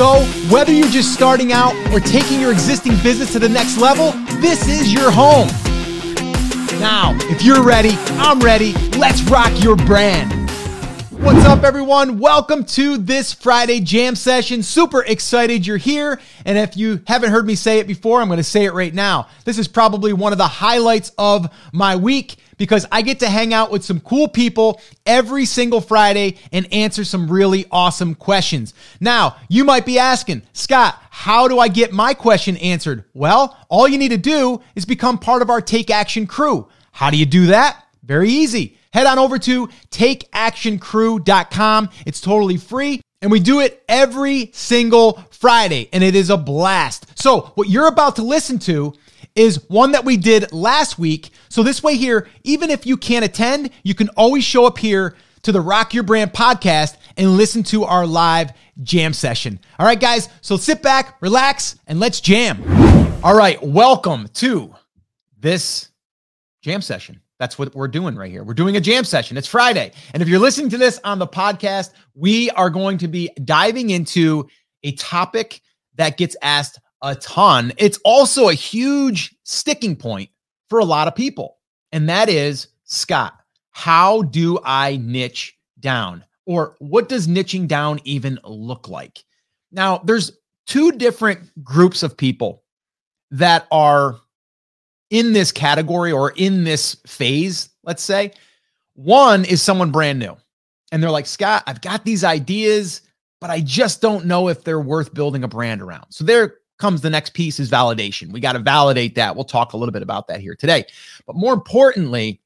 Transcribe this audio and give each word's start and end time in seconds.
So, 0.00 0.24
whether 0.48 0.72
you're 0.72 0.88
just 0.88 1.12
starting 1.12 1.52
out 1.52 1.74
or 1.92 2.00
taking 2.00 2.40
your 2.40 2.52
existing 2.52 2.96
business 3.02 3.34
to 3.34 3.38
the 3.38 3.50
next 3.50 3.76
level, 3.76 4.12
this 4.40 4.66
is 4.66 4.90
your 4.90 5.10
home. 5.10 5.48
Now, 6.80 7.14
if 7.28 7.42
you're 7.42 7.62
ready, 7.62 7.98
I'm 8.12 8.40
ready. 8.40 8.72
Let's 8.96 9.20
rock 9.24 9.52
your 9.62 9.76
brand. 9.76 10.39
What's 11.20 11.44
up, 11.44 11.64
everyone? 11.64 12.18
Welcome 12.18 12.64
to 12.64 12.96
this 12.96 13.34
Friday 13.34 13.80
jam 13.80 14.16
session. 14.16 14.62
Super 14.62 15.04
excited 15.04 15.66
you're 15.66 15.76
here. 15.76 16.18
And 16.46 16.56
if 16.56 16.78
you 16.78 17.02
haven't 17.06 17.30
heard 17.30 17.46
me 17.46 17.56
say 17.56 17.78
it 17.78 17.86
before, 17.86 18.22
I'm 18.22 18.28
going 18.28 18.38
to 18.38 18.42
say 18.42 18.64
it 18.64 18.72
right 18.72 18.92
now. 18.92 19.28
This 19.44 19.58
is 19.58 19.68
probably 19.68 20.14
one 20.14 20.32
of 20.32 20.38
the 20.38 20.48
highlights 20.48 21.12
of 21.18 21.52
my 21.74 21.96
week 21.96 22.36
because 22.56 22.86
I 22.90 23.02
get 23.02 23.20
to 23.20 23.28
hang 23.28 23.52
out 23.52 23.70
with 23.70 23.84
some 23.84 24.00
cool 24.00 24.28
people 24.28 24.80
every 25.04 25.44
single 25.44 25.82
Friday 25.82 26.38
and 26.52 26.66
answer 26.72 27.04
some 27.04 27.30
really 27.30 27.66
awesome 27.70 28.14
questions. 28.14 28.72
Now, 28.98 29.36
you 29.50 29.64
might 29.64 29.84
be 29.84 29.98
asking, 29.98 30.40
Scott, 30.54 30.98
how 31.10 31.48
do 31.48 31.58
I 31.58 31.68
get 31.68 31.92
my 31.92 32.14
question 32.14 32.56
answered? 32.56 33.04
Well, 33.12 33.58
all 33.68 33.86
you 33.86 33.98
need 33.98 34.12
to 34.12 34.16
do 34.16 34.62
is 34.74 34.86
become 34.86 35.18
part 35.18 35.42
of 35.42 35.50
our 35.50 35.60
Take 35.60 35.90
Action 35.90 36.26
crew. 36.26 36.66
How 36.92 37.10
do 37.10 37.18
you 37.18 37.26
do 37.26 37.48
that? 37.48 37.84
Very 38.02 38.30
easy 38.30 38.78
head 38.92 39.06
on 39.06 39.18
over 39.18 39.38
to 39.38 39.68
takeactioncrew.com. 39.90 41.90
It's 42.06 42.20
totally 42.20 42.56
free. 42.56 43.00
And 43.22 43.30
we 43.30 43.40
do 43.40 43.60
it 43.60 43.84
every 43.86 44.50
single 44.54 45.22
Friday, 45.30 45.90
and 45.92 46.02
it 46.02 46.14
is 46.14 46.30
a 46.30 46.38
blast. 46.38 47.18
So, 47.18 47.52
what 47.54 47.68
you're 47.68 47.86
about 47.86 48.16
to 48.16 48.22
listen 48.22 48.58
to 48.60 48.94
is 49.34 49.68
one 49.68 49.92
that 49.92 50.06
we 50.06 50.16
did 50.16 50.52
last 50.52 50.98
week. 50.98 51.30
So, 51.50 51.62
this 51.62 51.82
way, 51.82 51.96
here, 51.96 52.28
even 52.44 52.70
if 52.70 52.86
you 52.86 52.96
can't 52.96 53.24
attend, 53.24 53.70
you 53.82 53.94
can 53.94 54.08
always 54.10 54.44
show 54.44 54.64
up 54.64 54.78
here 54.78 55.16
to 55.42 55.52
the 55.52 55.60
Rock 55.60 55.92
Your 55.92 56.02
Brand 56.02 56.32
podcast 56.32 56.96
and 57.16 57.36
listen 57.36 57.62
to 57.64 57.84
our 57.84 58.06
live 58.06 58.52
jam 58.82 59.12
session. 59.12 59.60
All 59.78 59.86
right, 59.86 60.00
guys, 60.00 60.28
so 60.40 60.56
sit 60.56 60.82
back, 60.82 61.16
relax, 61.20 61.78
and 61.86 62.00
let's 62.00 62.20
jam. 62.20 62.62
All 63.22 63.36
right, 63.36 63.62
welcome 63.62 64.28
to 64.34 64.74
this 65.38 65.90
jam 66.62 66.80
session. 66.80 67.20
That's 67.40 67.58
what 67.58 67.74
we're 67.74 67.88
doing 67.88 68.16
right 68.16 68.30
here. 68.30 68.44
We're 68.44 68.52
doing 68.52 68.76
a 68.76 68.80
jam 68.82 69.02
session. 69.02 69.38
It's 69.38 69.48
Friday. 69.48 69.92
And 70.12 70.22
if 70.22 70.28
you're 70.28 70.38
listening 70.38 70.68
to 70.68 70.78
this 70.78 71.00
on 71.04 71.18
the 71.18 71.26
podcast, 71.26 71.92
we 72.14 72.50
are 72.50 72.68
going 72.68 72.98
to 72.98 73.08
be 73.08 73.30
diving 73.42 73.88
into 73.88 74.46
a 74.82 74.92
topic 74.92 75.62
that 75.94 76.18
gets 76.18 76.36
asked 76.42 76.78
a 77.00 77.14
ton. 77.14 77.72
It's 77.78 77.98
also 78.04 78.50
a 78.50 78.54
huge 78.54 79.34
sticking 79.44 79.96
point 79.96 80.28
for 80.68 80.80
a 80.80 80.84
lot 80.84 81.08
of 81.08 81.14
people. 81.14 81.56
And 81.92 82.10
that 82.10 82.28
is 82.28 82.68
Scott, 82.84 83.32
how 83.70 84.20
do 84.20 84.58
I 84.62 84.98
niche 84.98 85.56
down? 85.80 86.26
Or 86.44 86.76
what 86.78 87.08
does 87.08 87.26
niching 87.26 87.66
down 87.66 88.00
even 88.04 88.38
look 88.44 88.86
like? 88.86 89.24
Now, 89.72 90.02
there's 90.04 90.32
two 90.66 90.92
different 90.92 91.64
groups 91.64 92.02
of 92.02 92.18
people 92.18 92.64
that 93.30 93.66
are 93.72 94.20
in 95.10 95.32
this 95.32 95.52
category 95.52 96.12
or 96.12 96.30
in 96.30 96.64
this 96.64 96.96
phase, 97.06 97.68
let's 97.82 98.02
say. 98.02 98.32
One 98.94 99.44
is 99.44 99.60
someone 99.62 99.90
brand 99.90 100.18
new. 100.18 100.36
And 100.92 101.02
they're 101.02 101.10
like, 101.10 101.26
Scott, 101.26 101.62
I've 101.66 101.80
got 101.80 102.04
these 102.04 102.24
ideas, 102.24 103.02
but 103.40 103.50
I 103.50 103.60
just 103.60 104.00
don't 104.00 104.26
know 104.26 104.48
if 104.48 104.64
they're 104.64 104.80
worth 104.80 105.14
building 105.14 105.44
a 105.44 105.48
brand 105.48 105.82
around. 105.82 106.06
So 106.10 106.24
there 106.24 106.56
comes 106.78 107.00
the 107.00 107.10
next 107.10 107.34
piece 107.34 107.60
is 107.60 107.70
validation. 107.70 108.32
We 108.32 108.40
got 108.40 108.54
to 108.54 108.58
validate 108.58 109.14
that. 109.14 109.34
We'll 109.34 109.44
talk 109.44 109.72
a 109.72 109.76
little 109.76 109.92
bit 109.92 110.02
about 110.02 110.26
that 110.28 110.40
here 110.40 110.54
today. 110.54 110.84
But 111.26 111.36
more 111.36 111.52
importantly, 111.52 112.40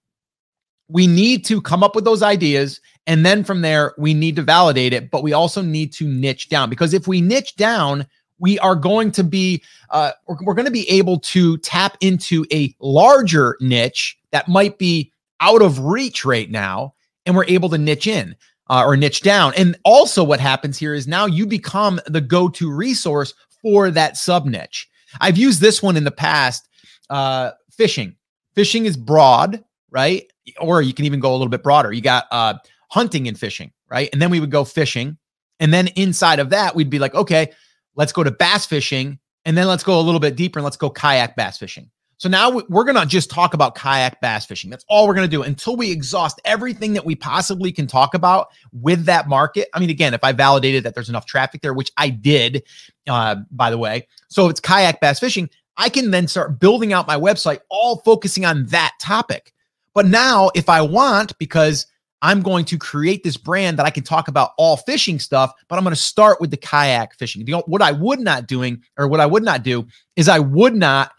we 0.88 1.06
need 1.06 1.44
to 1.46 1.62
come 1.62 1.82
up 1.82 1.94
with 1.94 2.04
those 2.04 2.22
ideas. 2.22 2.80
And 3.06 3.24
then 3.24 3.44
from 3.44 3.62
there, 3.62 3.94
we 3.96 4.12
need 4.12 4.36
to 4.36 4.42
validate 4.42 4.92
it. 4.92 5.10
But 5.10 5.22
we 5.22 5.32
also 5.32 5.62
need 5.62 5.92
to 5.94 6.06
niche 6.06 6.48
down 6.48 6.68
because 6.68 6.92
if 6.92 7.06
we 7.06 7.20
niche 7.20 7.56
down, 7.56 8.06
we 8.38 8.58
are 8.58 8.74
going 8.74 9.10
to 9.12 9.24
be 9.24 9.62
uh, 9.90 10.12
we're, 10.26 10.36
we're 10.42 10.54
going 10.54 10.64
to 10.66 10.70
be 10.70 10.88
able 10.88 11.18
to 11.20 11.58
tap 11.58 11.96
into 12.00 12.44
a 12.52 12.74
larger 12.80 13.56
niche 13.60 14.18
that 14.32 14.48
might 14.48 14.78
be 14.78 15.12
out 15.40 15.62
of 15.62 15.78
reach 15.80 16.24
right 16.24 16.50
now 16.50 16.94
and 17.26 17.36
we're 17.36 17.46
able 17.46 17.68
to 17.68 17.78
niche 17.78 18.06
in 18.06 18.34
uh, 18.70 18.82
or 18.84 18.96
niche 18.96 19.22
down. 19.22 19.52
And 19.56 19.76
also 19.84 20.24
what 20.24 20.40
happens 20.40 20.78
here 20.78 20.94
is 20.94 21.06
now 21.06 21.26
you 21.26 21.46
become 21.46 22.00
the 22.06 22.20
go-to 22.20 22.72
resource 22.72 23.34
for 23.62 23.90
that 23.90 24.16
sub 24.16 24.44
niche 24.44 24.88
i've 25.20 25.38
used 25.38 25.60
this 25.60 25.82
one 25.82 25.96
in 25.96 26.04
the 26.04 26.10
past 26.10 26.68
uh, 27.10 27.50
fishing. 27.70 28.14
Fishing 28.54 28.86
is 28.86 28.96
broad 28.96 29.62
right? 29.90 30.30
Or 30.60 30.82
you 30.82 30.92
can 30.92 31.04
even 31.04 31.20
go 31.20 31.30
a 31.30 31.36
little 31.36 31.48
bit 31.48 31.62
broader. 31.62 31.92
You 31.92 32.00
got 32.00 32.26
uh, 32.32 32.54
hunting 32.90 33.28
and 33.28 33.38
fishing 33.38 33.70
right? 33.88 34.08
And 34.12 34.20
then 34.20 34.30
we 34.30 34.40
would 34.40 34.50
go 34.50 34.64
fishing. 34.64 35.16
And 35.60 35.72
then 35.72 35.86
inside 35.88 36.40
of 36.40 36.50
that 36.50 36.74
we'd 36.74 36.90
be 36.90 36.98
like 36.98 37.14
okay 37.14 37.52
Let's 37.96 38.12
go 38.12 38.22
to 38.22 38.30
bass 38.30 38.66
fishing. 38.66 39.18
And 39.44 39.56
then 39.56 39.66
let's 39.66 39.84
go 39.84 39.98
a 39.98 40.02
little 40.02 40.20
bit 40.20 40.36
deeper 40.36 40.58
and 40.58 40.64
let's 40.64 40.76
go 40.76 40.88
kayak 40.88 41.36
bass 41.36 41.58
fishing. 41.58 41.90
So 42.16 42.28
now 42.28 42.62
we're 42.68 42.84
going 42.84 42.96
to 42.96 43.04
just 43.06 43.28
talk 43.28 43.54
about 43.54 43.74
kayak 43.74 44.20
bass 44.20 44.46
fishing. 44.46 44.70
That's 44.70 44.84
all 44.88 45.06
we're 45.06 45.14
going 45.14 45.28
to 45.28 45.36
do 45.36 45.42
until 45.42 45.76
we 45.76 45.90
exhaust 45.90 46.40
everything 46.44 46.94
that 46.94 47.04
we 47.04 47.14
possibly 47.14 47.72
can 47.72 47.86
talk 47.86 48.14
about 48.14 48.48
with 48.72 49.04
that 49.04 49.28
market. 49.28 49.68
I 49.74 49.80
mean, 49.80 49.90
again, 49.90 50.14
if 50.14 50.24
I 50.24 50.32
validated 50.32 50.84
that 50.84 50.94
there's 50.94 51.08
enough 51.08 51.26
traffic 51.26 51.60
there, 51.60 51.74
which 51.74 51.90
I 51.96 52.08
did, 52.08 52.62
uh, 53.08 53.36
by 53.50 53.70
the 53.70 53.78
way. 53.78 54.06
So 54.28 54.46
if 54.46 54.50
it's 54.52 54.60
kayak 54.60 55.00
bass 55.00 55.20
fishing, 55.20 55.50
I 55.76 55.88
can 55.88 56.12
then 56.12 56.28
start 56.28 56.60
building 56.60 56.92
out 56.92 57.06
my 57.06 57.18
website, 57.18 57.60
all 57.68 57.96
focusing 58.04 58.44
on 58.44 58.66
that 58.66 58.92
topic. 59.00 59.52
But 59.92 60.06
now, 60.06 60.50
if 60.54 60.68
I 60.68 60.82
want, 60.82 61.36
because 61.38 61.86
I'm 62.24 62.40
going 62.40 62.64
to 62.64 62.78
create 62.78 63.22
this 63.22 63.36
brand 63.36 63.78
that 63.78 63.84
I 63.84 63.90
can 63.90 64.02
talk 64.02 64.28
about 64.28 64.52
all 64.56 64.78
fishing 64.78 65.18
stuff, 65.18 65.52
but 65.68 65.76
I'm 65.76 65.84
going 65.84 65.94
to 65.94 66.00
start 66.00 66.40
with 66.40 66.50
the 66.50 66.56
kayak 66.56 67.14
fishing. 67.18 67.46
What 67.66 67.82
I 67.82 67.92
would 67.92 68.18
not 68.18 68.46
doing 68.46 68.82
or 68.96 69.08
what 69.08 69.20
I 69.20 69.26
would 69.26 69.42
not 69.42 69.62
do 69.62 69.86
is 70.16 70.26
I 70.26 70.38
would 70.38 70.74
not 70.74 71.12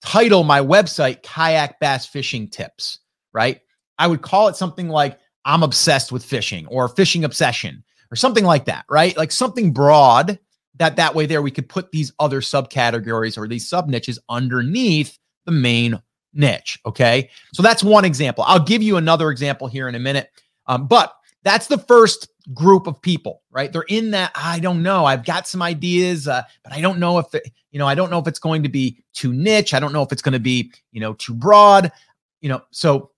title 0.00 0.44
my 0.44 0.60
website 0.60 1.24
kayak 1.24 1.80
bass 1.80 2.06
fishing 2.06 2.46
tips, 2.46 3.00
right? 3.32 3.62
I 3.98 4.06
would 4.06 4.22
call 4.22 4.46
it 4.46 4.54
something 4.54 4.88
like 4.88 5.18
I'm 5.44 5.64
obsessed 5.64 6.12
with 6.12 6.24
fishing 6.24 6.68
or 6.68 6.86
fishing 6.86 7.24
obsession 7.24 7.82
or 8.12 8.16
something 8.16 8.44
like 8.44 8.66
that, 8.66 8.84
right? 8.88 9.16
Like 9.16 9.32
something 9.32 9.72
broad 9.72 10.38
that 10.76 10.94
that 10.94 11.16
way 11.16 11.26
there 11.26 11.42
we 11.42 11.50
could 11.50 11.68
put 11.68 11.90
these 11.90 12.12
other 12.20 12.40
subcategories 12.40 13.36
or 13.36 13.48
these 13.48 13.68
sub 13.68 13.88
niches 13.88 14.20
underneath 14.28 15.18
the 15.46 15.52
main 15.52 16.00
niche, 16.32 16.78
okay? 16.86 17.28
So 17.52 17.60
that's 17.60 17.82
one 17.82 18.04
example. 18.04 18.44
I'll 18.46 18.62
give 18.62 18.84
you 18.84 18.98
another 18.98 19.32
example 19.32 19.66
here 19.66 19.88
in 19.88 19.96
a 19.96 20.00
minute 20.00 20.30
um, 20.66 20.86
but 20.86 21.14
that's 21.42 21.66
the 21.66 21.78
first 21.78 22.28
group 22.52 22.86
of 22.86 23.00
people, 23.00 23.42
right? 23.50 23.72
They're 23.72 23.82
in 23.82 24.10
that. 24.12 24.32
I 24.34 24.58
don't 24.58 24.82
know. 24.82 25.04
I've 25.04 25.24
got 25.24 25.46
some 25.46 25.62
ideas, 25.62 26.26
uh, 26.26 26.42
but 26.62 26.72
I 26.72 26.80
don't 26.80 26.98
know 26.98 27.18
if 27.18 27.34
it, 27.34 27.50
you 27.70 27.78
know. 27.78 27.86
I 27.86 27.94
don't 27.94 28.10
know 28.10 28.18
if 28.18 28.26
it's 28.26 28.38
going 28.38 28.62
to 28.62 28.68
be 28.68 28.98
too 29.12 29.32
niche. 29.32 29.74
I 29.74 29.80
don't 29.80 29.92
know 29.92 30.02
if 30.02 30.12
it's 30.12 30.22
going 30.22 30.32
to 30.32 30.40
be 30.40 30.72
you 30.92 31.00
know 31.00 31.14
too 31.14 31.34
broad. 31.34 31.92
You 32.40 32.48
know, 32.48 32.62
so 32.70 33.10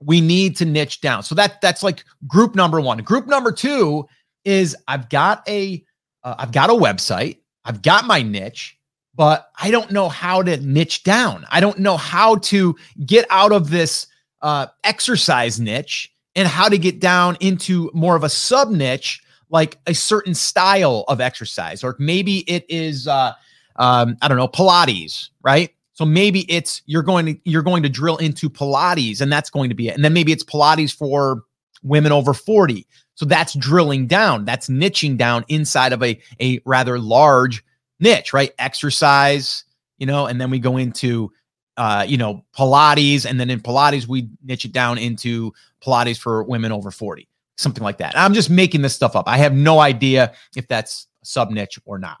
we 0.00 0.20
need 0.20 0.56
to 0.56 0.64
niche 0.64 1.00
down. 1.00 1.22
So 1.22 1.34
that 1.34 1.60
that's 1.60 1.82
like 1.82 2.04
group 2.26 2.54
number 2.54 2.80
one. 2.80 2.98
Group 2.98 3.26
number 3.26 3.52
two 3.52 4.06
is 4.44 4.76
I've 4.86 5.08
got 5.08 5.46
a 5.48 5.84
have 6.24 6.40
uh, 6.40 6.46
got 6.46 6.70
a 6.70 6.74
website. 6.74 7.38
I've 7.64 7.82
got 7.82 8.04
my 8.04 8.22
niche, 8.22 8.78
but 9.14 9.50
I 9.60 9.70
don't 9.70 9.90
know 9.90 10.08
how 10.08 10.42
to 10.42 10.56
niche 10.58 11.04
down. 11.04 11.46
I 11.50 11.60
don't 11.60 11.78
know 11.78 11.96
how 11.96 12.36
to 12.36 12.76
get 13.04 13.26
out 13.30 13.52
of 13.52 13.70
this 13.70 14.06
uh, 14.42 14.66
exercise 14.84 15.58
niche 15.58 16.12
and 16.36 16.46
how 16.46 16.68
to 16.68 16.78
get 16.78 17.00
down 17.00 17.36
into 17.40 17.90
more 17.94 18.14
of 18.14 18.22
a 18.22 18.28
sub 18.28 18.70
niche, 18.70 19.22
like 19.48 19.78
a 19.86 19.94
certain 19.94 20.34
style 20.34 21.04
of 21.08 21.20
exercise, 21.20 21.82
or 21.82 21.96
maybe 21.98 22.38
it 22.40 22.64
is, 22.68 23.08
uh, 23.08 23.32
um, 23.76 24.16
I 24.20 24.28
don't 24.28 24.36
know, 24.36 24.46
Pilates, 24.46 25.30
right? 25.42 25.70
So 25.94 26.04
maybe 26.04 26.40
it's 26.52 26.82
you're 26.84 27.02
going 27.02 27.26
to 27.26 27.40
you're 27.44 27.62
going 27.62 27.82
to 27.82 27.88
drill 27.88 28.18
into 28.18 28.50
Pilates, 28.50 29.22
and 29.22 29.32
that's 29.32 29.48
going 29.48 29.70
to 29.70 29.74
be 29.74 29.88
it. 29.88 29.94
And 29.94 30.04
then 30.04 30.12
maybe 30.12 30.30
it's 30.30 30.44
Pilates 30.44 30.94
for 30.94 31.42
women 31.82 32.12
over 32.12 32.34
40. 32.34 32.86
So 33.14 33.24
that's 33.24 33.54
drilling 33.54 34.06
down, 34.06 34.44
that's 34.44 34.68
niching 34.68 35.16
down 35.16 35.44
inside 35.48 35.94
of 35.94 36.02
a 36.02 36.20
a 36.38 36.60
rather 36.66 36.98
large 36.98 37.64
niche, 37.98 38.34
right? 38.34 38.52
Exercise, 38.58 39.64
you 39.96 40.06
know, 40.06 40.26
and 40.26 40.38
then 40.38 40.50
we 40.50 40.58
go 40.58 40.76
into 40.76 41.32
uh, 41.76 42.04
you 42.06 42.16
know, 42.16 42.44
Pilates, 42.56 43.26
and 43.26 43.38
then 43.38 43.50
in 43.50 43.60
Pilates 43.60 44.06
we 44.06 44.28
niche 44.44 44.64
it 44.64 44.72
down 44.72 44.98
into 44.98 45.52
Pilates 45.82 46.18
for 46.18 46.42
women 46.44 46.72
over 46.72 46.90
40, 46.90 47.28
something 47.56 47.84
like 47.84 47.98
that. 47.98 48.16
I'm 48.16 48.34
just 48.34 48.50
making 48.50 48.82
this 48.82 48.94
stuff 48.94 49.16
up. 49.16 49.28
I 49.28 49.36
have 49.38 49.52
no 49.52 49.80
idea 49.80 50.32
if 50.56 50.66
that's 50.68 51.06
sub 51.22 51.50
niche 51.50 51.78
or 51.84 51.98
not. 51.98 52.18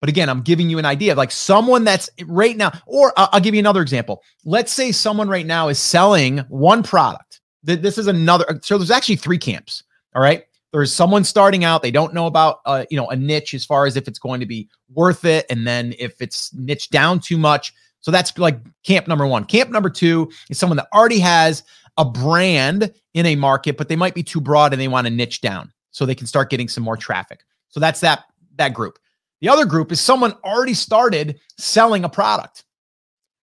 But 0.00 0.10
again, 0.10 0.28
I'm 0.28 0.42
giving 0.42 0.68
you 0.68 0.78
an 0.78 0.84
idea 0.84 1.14
like 1.14 1.30
someone 1.30 1.82
that's 1.82 2.10
right 2.26 2.56
now, 2.56 2.72
or 2.84 3.12
I'll 3.16 3.40
give 3.40 3.54
you 3.54 3.58
another 3.58 3.80
example. 3.80 4.22
Let's 4.44 4.70
say 4.70 4.92
someone 4.92 5.28
right 5.30 5.46
now 5.46 5.68
is 5.68 5.78
selling 5.78 6.38
one 6.48 6.82
product. 6.82 7.40
This 7.62 7.96
is 7.96 8.06
another. 8.06 8.60
So 8.62 8.76
there's 8.76 8.90
actually 8.90 9.16
three 9.16 9.38
camps. 9.38 9.82
All 10.14 10.20
right. 10.20 10.44
There's 10.72 10.92
someone 10.92 11.24
starting 11.24 11.64
out. 11.64 11.82
They 11.82 11.90
don't 11.90 12.12
know 12.12 12.26
about, 12.26 12.58
uh, 12.66 12.84
you 12.90 12.98
know, 12.98 13.08
a 13.08 13.16
niche 13.16 13.54
as 13.54 13.64
far 13.64 13.86
as 13.86 13.96
if 13.96 14.06
it's 14.06 14.18
going 14.18 14.40
to 14.40 14.46
be 14.46 14.68
worth 14.92 15.24
it. 15.24 15.46
And 15.48 15.66
then 15.66 15.94
if 15.98 16.20
it's 16.20 16.52
niched 16.52 16.90
down 16.90 17.20
too 17.20 17.38
much. 17.38 17.72
So 18.04 18.10
that's 18.10 18.36
like 18.36 18.58
camp 18.82 19.08
number 19.08 19.26
one. 19.26 19.46
Camp 19.46 19.70
number 19.70 19.88
two 19.88 20.30
is 20.50 20.58
someone 20.58 20.76
that 20.76 20.88
already 20.92 21.20
has 21.20 21.62
a 21.96 22.04
brand 22.04 22.92
in 23.14 23.24
a 23.24 23.34
market, 23.34 23.78
but 23.78 23.88
they 23.88 23.96
might 23.96 24.14
be 24.14 24.22
too 24.22 24.42
broad 24.42 24.74
and 24.74 24.82
they 24.82 24.88
want 24.88 25.06
to 25.06 25.10
niche 25.10 25.40
down 25.40 25.72
so 25.90 26.04
they 26.04 26.14
can 26.14 26.26
start 26.26 26.50
getting 26.50 26.68
some 26.68 26.84
more 26.84 26.98
traffic. 26.98 27.44
So 27.70 27.80
that's 27.80 28.00
that 28.00 28.24
that 28.56 28.74
group. 28.74 28.98
The 29.40 29.48
other 29.48 29.64
group 29.64 29.90
is 29.90 30.02
someone 30.02 30.34
already 30.44 30.74
started 30.74 31.40
selling 31.56 32.04
a 32.04 32.10
product, 32.10 32.64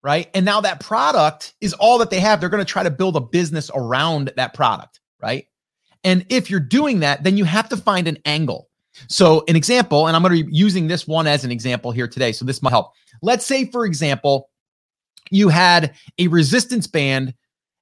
right? 0.04 0.30
And 0.36 0.46
now 0.46 0.62
that 0.62 0.80
product 0.80 1.56
is 1.60 1.74
all 1.74 1.98
that 1.98 2.12
they 2.12 2.20
have. 2.20 2.40
They're 2.40 2.50
going 2.50 2.64
to 2.64 2.72
try 2.72 2.84
to 2.84 2.92
build 2.92 3.16
a 3.16 3.20
business 3.20 3.72
around 3.74 4.32
that 4.36 4.54
product, 4.54 5.00
right? 5.20 5.48
And 6.04 6.24
if 6.30 6.52
you're 6.52 6.60
doing 6.60 7.00
that, 7.00 7.24
then 7.24 7.36
you 7.36 7.46
have 7.46 7.68
to 7.70 7.78
find 7.78 8.08
an 8.08 8.20
angle. 8.26 8.70
So, 9.08 9.44
an 9.48 9.56
example, 9.56 10.06
and 10.06 10.16
I'm 10.16 10.22
going 10.22 10.38
to 10.38 10.44
be 10.44 10.56
using 10.56 10.86
this 10.86 11.08
one 11.08 11.26
as 11.26 11.44
an 11.44 11.52
example 11.52 11.92
here 11.92 12.08
today. 12.08 12.32
So, 12.32 12.46
this 12.46 12.62
might 12.62 12.72
help. 12.72 12.92
Let's 13.24 13.46
say, 13.46 13.66
for 13.66 13.86
example, 13.86 14.51
you 15.32 15.50
had 15.50 15.96
a 16.20 16.28
resistance 16.28 16.86
band 16.86 17.34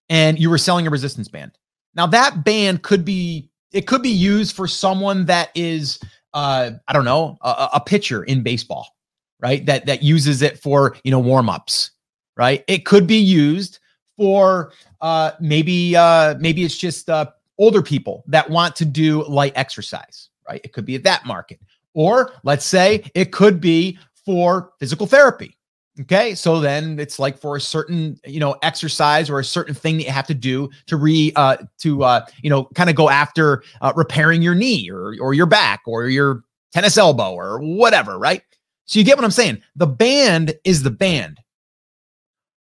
and 0.08 0.40
you 0.40 0.50
were 0.50 0.58
selling 0.58 0.88
a 0.88 0.90
resistance 0.90 1.28
band. 1.28 1.52
Now, 1.96 2.08
that 2.08 2.46
band 2.46 2.84
could 2.84 3.04
be, 3.04 3.50
it 3.74 3.88
could 3.88 4.02
be 4.02 4.10
used 4.10 4.56
for 4.56 4.68
someone 4.68 5.26
that 5.26 5.50
is 5.54 6.00
uh, 6.34 6.72
I 6.88 6.94
don't 6.94 7.06
know, 7.06 7.38
a, 7.42 7.70
a 7.76 7.82
pitcher 7.82 8.24
in 8.24 8.44
baseball, 8.44 8.96
right? 9.40 9.66
That 9.66 9.86
that 9.86 10.04
uses 10.04 10.42
it 10.42 10.60
for 10.60 10.96
you 11.04 11.12
know 11.12 11.20
warm 11.20 11.50
ups, 11.50 11.92
right? 12.38 12.64
It 12.68 12.86
could 12.86 13.08
be 13.08 13.18
used 13.18 13.80
for 14.18 14.74
uh, 15.02 15.32
maybe 15.40 15.96
uh, 15.96 16.36
maybe 16.40 16.64
it's 16.64 16.78
just 16.78 17.10
uh, 17.10 17.28
older 17.58 17.82
people 17.82 18.24
that 18.28 18.50
want 18.50 18.76
to 18.78 18.86
do 18.86 19.26
light 19.28 19.54
exercise, 19.56 20.30
right? 20.48 20.62
It 20.64 20.74
could 20.74 20.86
be 20.86 20.96
at 20.96 21.04
that 21.04 21.26
market, 21.26 21.60
or 21.94 22.34
let's 22.44 22.66
say 22.66 23.10
it 23.16 23.32
could 23.32 23.60
be 23.60 23.98
for 24.26 24.72
physical 24.80 25.08
therapy, 25.08 25.58
Okay. 26.02 26.34
So 26.34 26.62
then 26.62 26.98
it's 26.98 27.20
like 27.20 27.38
for 27.38 27.58
a 27.58 27.62
certain, 27.62 28.18
you 28.26 28.40
know, 28.40 28.56
exercise 28.62 29.30
or 29.30 29.40
a 29.40 29.44
certain 29.44 29.74
thing 29.74 29.98
that 29.98 30.04
you 30.04 30.12
have 30.12 30.28
to 30.28 30.34
do 30.34 30.70
to 30.86 30.96
re, 30.96 31.34
uh, 31.36 31.58
to, 31.80 32.04
uh, 32.04 32.26
you 32.42 32.50
know, 32.50 32.66
kind 32.76 32.90
of 32.90 32.96
go 32.96 33.10
after 33.10 33.64
uh, 33.82 33.92
repairing 33.96 34.42
your 34.42 34.56
knee 34.56 34.90
or, 34.90 35.16
or 35.20 35.34
your 35.34 35.46
back 35.46 35.82
or 35.86 36.08
your 36.08 36.44
tennis 36.72 36.98
elbow 36.98 37.34
or 37.34 37.60
whatever. 37.60 38.18
Right. 38.18 38.44
So 38.86 38.98
you 38.98 39.06
get 39.06 39.18
what 39.18 39.26
I'm 39.26 39.32
saying? 39.32 39.62
The 39.76 39.88
band 39.88 40.54
is 40.64 40.84
the 40.84 40.92
band. 40.92 41.40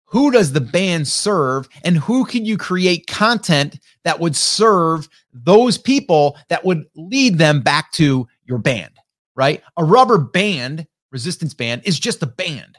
Who 0.05 0.31
does 0.31 0.53
the 0.53 0.61
band 0.61 1.07
serve 1.07 1.67
and 1.83 1.97
who 1.97 2.25
can 2.25 2.45
you 2.45 2.57
create 2.57 3.07
content 3.07 3.79
that 4.03 4.19
would 4.19 4.35
serve 4.35 5.09
those 5.31 5.77
people 5.77 6.37
that 6.47 6.65
would 6.65 6.85
lead 6.95 7.37
them 7.37 7.61
back 7.61 7.91
to 7.93 8.27
your 8.45 8.57
band? 8.57 8.93
Right. 9.35 9.61
A 9.75 9.83
rubber 9.83 10.17
band, 10.17 10.87
resistance 11.11 11.53
band 11.53 11.83
is 11.85 11.99
just 11.99 12.23
a 12.23 12.27
band 12.27 12.77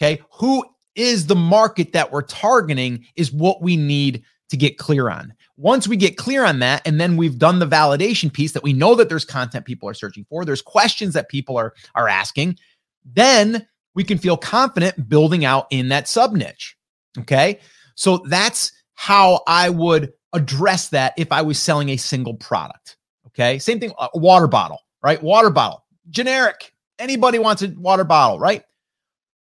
Okay. 0.00 0.22
Who 0.32 0.64
is 0.94 1.26
the 1.26 1.36
market 1.36 1.92
that 1.92 2.10
we're 2.10 2.22
targeting 2.22 3.04
is 3.16 3.32
what 3.32 3.62
we 3.62 3.76
need 3.76 4.22
to 4.50 4.56
get 4.56 4.78
clear 4.78 5.08
on. 5.08 5.32
Once 5.56 5.86
we 5.86 5.96
get 5.96 6.16
clear 6.16 6.44
on 6.44 6.58
that, 6.58 6.82
and 6.84 7.00
then 7.00 7.16
we've 7.16 7.38
done 7.38 7.60
the 7.60 7.66
validation 7.66 8.32
piece 8.32 8.52
that 8.52 8.62
we 8.62 8.72
know 8.72 8.94
that 8.96 9.08
there's 9.08 9.24
content 9.24 9.64
people 9.64 9.88
are 9.88 9.94
searching 9.94 10.26
for, 10.28 10.44
there's 10.44 10.62
questions 10.62 11.14
that 11.14 11.28
people 11.28 11.56
are, 11.56 11.72
are 11.94 12.08
asking, 12.08 12.58
then 13.04 13.66
we 13.94 14.02
can 14.02 14.18
feel 14.18 14.36
confident 14.36 15.08
building 15.08 15.44
out 15.44 15.66
in 15.70 15.88
that 15.88 16.08
sub 16.08 16.32
niche. 16.32 16.76
Okay. 17.18 17.60
So 17.94 18.18
that's 18.28 18.72
how 18.94 19.42
I 19.46 19.70
would 19.70 20.12
address 20.32 20.88
that 20.88 21.14
if 21.16 21.30
I 21.32 21.42
was 21.42 21.58
selling 21.58 21.90
a 21.90 21.96
single 21.96 22.34
product. 22.34 22.96
Okay. 23.28 23.58
Same 23.58 23.78
thing, 23.78 23.92
a 23.98 24.18
water 24.18 24.48
bottle, 24.48 24.80
right? 25.02 25.22
Water 25.22 25.50
bottle, 25.50 25.84
generic. 26.10 26.74
Anybody 26.98 27.38
wants 27.38 27.62
a 27.62 27.68
water 27.68 28.04
bottle, 28.04 28.38
right? 28.38 28.64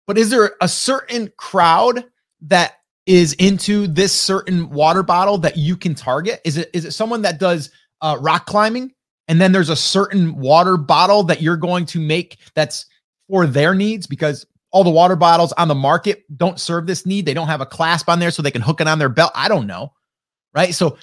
But 0.07 0.17
is 0.17 0.29
there 0.29 0.55
a 0.61 0.67
certain 0.67 1.31
crowd 1.37 2.05
that 2.41 2.73
is 3.05 3.33
into 3.33 3.87
this 3.87 4.11
certain 4.11 4.69
water 4.69 5.03
bottle 5.03 5.37
that 5.39 5.57
you 5.57 5.77
can 5.77 5.95
target? 5.95 6.41
Is 6.43 6.57
it 6.57 6.69
is 6.73 6.85
it 6.85 6.91
someone 6.91 7.21
that 7.23 7.39
does 7.39 7.71
uh, 8.01 8.17
rock 8.19 8.45
climbing, 8.45 8.93
and 9.27 9.39
then 9.39 9.51
there's 9.51 9.69
a 9.69 9.75
certain 9.75 10.35
water 10.35 10.77
bottle 10.77 11.23
that 11.23 11.41
you're 11.41 11.57
going 11.57 11.85
to 11.87 11.99
make 11.99 12.37
that's 12.53 12.85
for 13.29 13.47
their 13.47 13.73
needs 13.73 14.07
because 14.07 14.45
all 14.71 14.83
the 14.83 14.89
water 14.89 15.15
bottles 15.15 15.53
on 15.53 15.67
the 15.67 15.75
market 15.75 16.25
don't 16.37 16.59
serve 16.59 16.85
this 16.85 17.05
need. 17.05 17.25
They 17.25 17.33
don't 17.33 17.47
have 17.47 17.61
a 17.61 17.65
clasp 17.65 18.09
on 18.09 18.19
there 18.19 18.31
so 18.31 18.41
they 18.41 18.51
can 18.51 18.61
hook 18.61 18.81
it 18.81 18.87
on 18.87 18.99
their 18.99 19.09
belt. 19.09 19.31
I 19.33 19.47
don't 19.47 19.67
know, 19.67 19.93
right? 20.53 20.73
So 20.73 20.97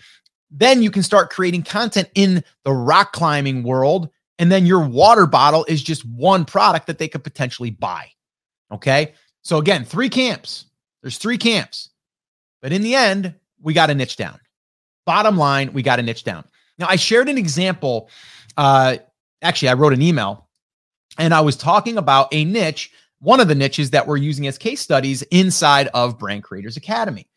then 0.50 0.82
you 0.82 0.90
can 0.90 1.02
start 1.02 1.31
creating 1.31 1.62
content 1.62 2.10
in 2.14 2.44
the 2.64 2.72
rock 2.72 3.12
climbing 3.12 3.62
world, 3.62 4.10
and 4.38 4.52
then 4.52 4.66
your 4.66 4.87
water 4.87 5.26
bottle 5.26 5.64
is 5.66 5.82
just 5.82 6.04
one 6.04 6.44
product 6.44 6.87
that 6.87 6.99
they 6.99 7.08
could 7.08 7.25
potentially 7.25 7.70
buy. 7.70 8.10
Okay. 8.73 9.15
So 9.43 9.59
again, 9.59 9.85
three 9.85 10.09
camps. 10.09 10.67
There's 11.03 11.19
three 11.19 11.39
camps. 11.39 11.91
But 12.61 12.73
in 12.73 12.83
the 12.83 12.95
end, 12.95 13.35
we 13.61 13.75
got 13.75 13.91
a 13.91 13.95
niche 13.95 14.17
down. 14.17 14.39
Bottom 15.05 15.37
line, 15.37 15.73
we 15.73 15.83
got 15.83 15.99
a 15.99 16.03
niche 16.03 16.25
down. 16.25 16.45
Now, 16.79 16.87
I 16.89 16.97
shared 16.97 17.29
an 17.29 17.39
example. 17.39 18.09
Uh, 18.57 18.97
actually, 19.43 19.69
I 19.69 19.75
wrote 19.75 19.93
an 19.93 20.03
email 20.03 20.49
and 21.19 21.35
I 21.35 21.41
was 21.41 21.57
talking 21.57 21.99
about 21.99 22.29
a 22.33 22.45
niche, 22.45 22.91
one 23.21 23.41
of 23.41 23.49
the 23.49 23.55
niches 23.55 23.91
that 23.91 24.07
we're 24.07 24.17
using 24.17 24.47
as 24.47 24.59
case 24.59 24.81
studies 24.81 25.23
inside 25.23 25.89
of 25.89 26.19
Brand 26.19 26.45
Creators 26.45 26.77
Academy. 26.77 27.29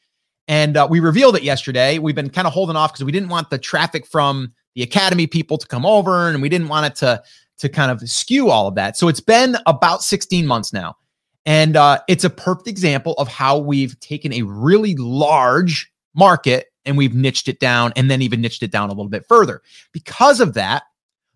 And 0.48 0.78
uh, 0.78 0.88
we 0.90 1.00
revealed 1.00 1.36
it 1.36 1.44
yesterday. 1.44 1.98
We've 1.98 2.16
been 2.16 2.30
kind 2.30 2.46
of 2.46 2.54
holding 2.54 2.76
off 2.76 2.94
because 2.94 3.04
we 3.04 3.12
didn't 3.12 3.30
want 3.30 3.50
the 3.50 3.58
traffic 3.58 4.06
from 4.06 4.54
the 4.76 4.84
Academy 4.84 5.26
people 5.26 5.58
to 5.58 5.68
come 5.68 5.86
over 5.86 6.30
and 6.30 6.42
we 6.42 6.50
didn't 6.50 6.68
want 6.68 6.86
it 6.86 6.96
to, 6.98 7.24
to 7.58 7.70
kind 7.70 7.92
of 7.92 8.08
skew 8.08 8.50
all 8.50 8.68
of 8.68 8.76
that. 8.76 8.96
So 8.96 9.08
it's 9.08 9.20
been 9.20 9.58
about 9.66 10.04
16 10.04 10.46
months 10.46 10.72
now. 10.72 10.98
And 11.45 11.77
uh, 11.77 12.00
it's 12.07 12.24
a 12.24 12.30
perfect 12.30 12.68
example 12.68 13.13
of 13.13 13.27
how 13.27 13.57
we've 13.57 14.00
taken 14.00 14.33
a 14.33 14.42
really 14.42 14.95
large 14.95 15.92
market 16.15 16.68
and 16.86 16.97
we've 16.97 17.13
niched 17.13 17.47
it 17.47 17.59
down 17.59 17.94
and 17.95 18.09
then 18.09 18.21
even 18.21 18.42
niched 18.42 18.63
it 18.63 18.71
down 18.71 18.89
a 18.89 18.94
little 18.94 19.09
bit 19.09 19.27
further. 19.27 19.62
Because 19.92 20.39
of 20.39 20.53
that, 20.53 20.83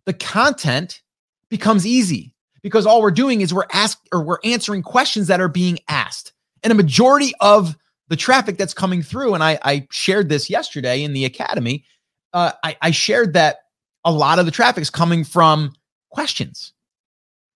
the 0.06 0.14
content 0.14 1.02
becomes 1.50 1.86
easy 1.86 2.34
because 2.62 2.86
all 2.86 3.02
we're 3.02 3.12
doing 3.12 3.42
is 3.42 3.54
we're 3.54 3.66
asked 3.74 4.08
or 4.12 4.24
we're 4.24 4.40
answering 4.44 4.82
questions 4.82 5.28
that 5.28 5.42
are 5.42 5.48
being 5.48 5.80
asked. 5.88 6.34
And 6.64 6.72
a 6.72 6.76
majority 6.76 7.34
of 7.40 7.78
the 8.10 8.16
traffic 8.16 8.58
that's 8.58 8.74
coming 8.74 9.02
through, 9.02 9.34
and 9.34 9.44
I, 9.44 9.60
I 9.64 9.88
shared 9.92 10.30
this 10.30 10.50
yesterday 10.50 11.04
in 11.04 11.14
the 11.14 11.26
academy, 11.26 11.86
uh, 12.34 12.52
I, 12.64 12.78
I 12.82 12.92
shared 12.92 13.34
that 13.34 13.60
a 14.04 14.12
lot 14.12 14.40
of 14.40 14.46
the 14.46 14.52
traffic 14.52 14.82
is 14.82 14.90
coming 14.90 15.24
from 15.24 15.74
questions. 16.10 16.74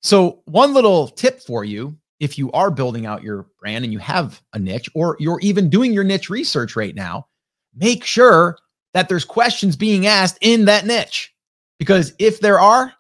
So, 0.01 0.42
one 0.46 0.74
little 0.74 1.08
tip 1.08 1.42
for 1.42 1.63
you 1.63 1.98
if 2.24 2.38
you 2.38 2.50
are 2.53 2.72
building 2.72 3.06
out 3.06 3.22
your 3.22 3.48
brand 3.60 3.84
and 3.84 3.92
you 3.92 4.00
have 4.00 4.42
a 4.53 4.60
niche 4.60 4.89
or 4.96 5.18
you're 5.20 5.42
even 5.42 5.70
doing 5.70 5.92
your 5.92 6.06
niche 6.06 6.30
research 6.30 6.74
right 6.77 6.96
now, 6.96 7.27
make 7.75 8.06
sure 8.06 8.58
that 8.94 9.10
there's 9.10 9.25
questions 9.25 9.75
being 9.75 10.08
asked 10.08 10.38
in 10.39 10.63
that 10.63 10.86
niche. 10.86 11.34
Because 11.80 12.13
if 12.20 12.39
there 12.39 12.62
are, 12.62 12.94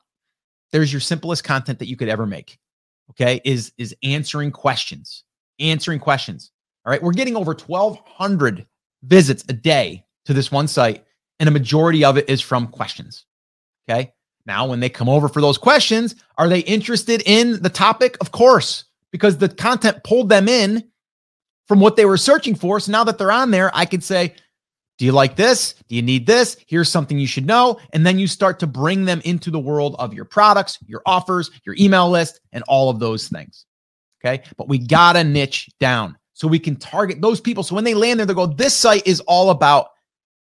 there's 0.73 0.91
your 0.91 0.99
simplest 0.99 1.45
content 1.45 1.79
that 1.79 1.87
you 1.87 1.95
could 1.95 2.09
ever 2.09 2.25
make. 2.25 2.59
Okay, 3.11 3.39
is 3.45 3.71
is 3.77 3.95
answering 4.03 4.51
questions. 4.51 5.23
Answering 5.57 5.99
questions. 5.99 6.51
All 6.85 6.91
right, 6.91 7.01
we're 7.01 7.13
getting 7.13 7.37
over 7.37 7.53
1200 7.53 8.67
visits 9.03 9.45
a 9.47 9.53
day 9.53 10.03
to 10.25 10.33
this 10.33 10.51
one 10.51 10.67
site 10.67 11.05
and 11.39 11.47
a 11.47 11.51
majority 11.51 12.03
of 12.03 12.17
it 12.17 12.29
is 12.29 12.41
from 12.41 12.67
questions. 12.67 13.25
Okay? 13.87 14.11
Now, 14.45 14.67
when 14.67 14.81
they 14.81 14.89
come 14.89 15.07
over 15.07 15.29
for 15.29 15.39
those 15.39 15.57
questions, 15.57 16.15
are 16.37 16.49
they 16.49 16.59
interested 16.59 17.23
in 17.25 17.61
the 17.61 17.69
topic? 17.69 18.17
Of 18.19 18.31
course 18.31 18.83
because 19.13 19.37
the 19.37 19.47
content 19.47 20.03
pulled 20.03 20.27
them 20.27 20.49
in 20.49 20.83
from 21.67 21.79
what 21.79 21.95
they 21.95 22.05
were 22.05 22.17
searching 22.17 22.55
for. 22.55 22.79
So 22.79 22.91
now 22.91 23.05
that 23.05 23.17
they're 23.17 23.31
on 23.31 23.51
there, 23.51 23.71
I 23.73 23.85
could 23.85 24.03
say, 24.03 24.35
do 24.97 25.05
you 25.05 25.11
like 25.11 25.35
this? 25.35 25.75
Do 25.87 25.95
you 25.95 26.01
need 26.01 26.25
this? 26.25 26.57
Here's 26.67 26.89
something 26.89 27.17
you 27.17 27.27
should 27.27 27.45
know. 27.45 27.79
And 27.93 28.05
then 28.05 28.19
you 28.19 28.27
start 28.27 28.59
to 28.59 28.67
bring 28.67 29.05
them 29.05 29.21
into 29.23 29.51
the 29.51 29.59
world 29.59 29.95
of 29.99 30.13
your 30.13 30.25
products, 30.25 30.79
your 30.87 31.01
offers, 31.05 31.51
your 31.63 31.75
email 31.79 32.09
list, 32.09 32.41
and 32.51 32.63
all 32.67 32.89
of 32.89 32.99
those 32.99 33.27
things. 33.27 33.65
Okay. 34.25 34.43
But 34.57 34.67
we 34.67 34.79
got 34.79 35.13
to 35.13 35.23
niche 35.23 35.69
down 35.79 36.17
so 36.33 36.47
we 36.47 36.59
can 36.59 36.75
target 36.75 37.21
those 37.21 37.39
people. 37.39 37.63
So 37.63 37.75
when 37.75 37.83
they 37.83 37.93
land 37.93 38.19
there, 38.19 38.25
they 38.25 38.33
go, 38.33 38.47
this 38.47 38.73
site 38.73 39.05
is 39.05 39.19
all 39.21 39.51
about, 39.51 39.87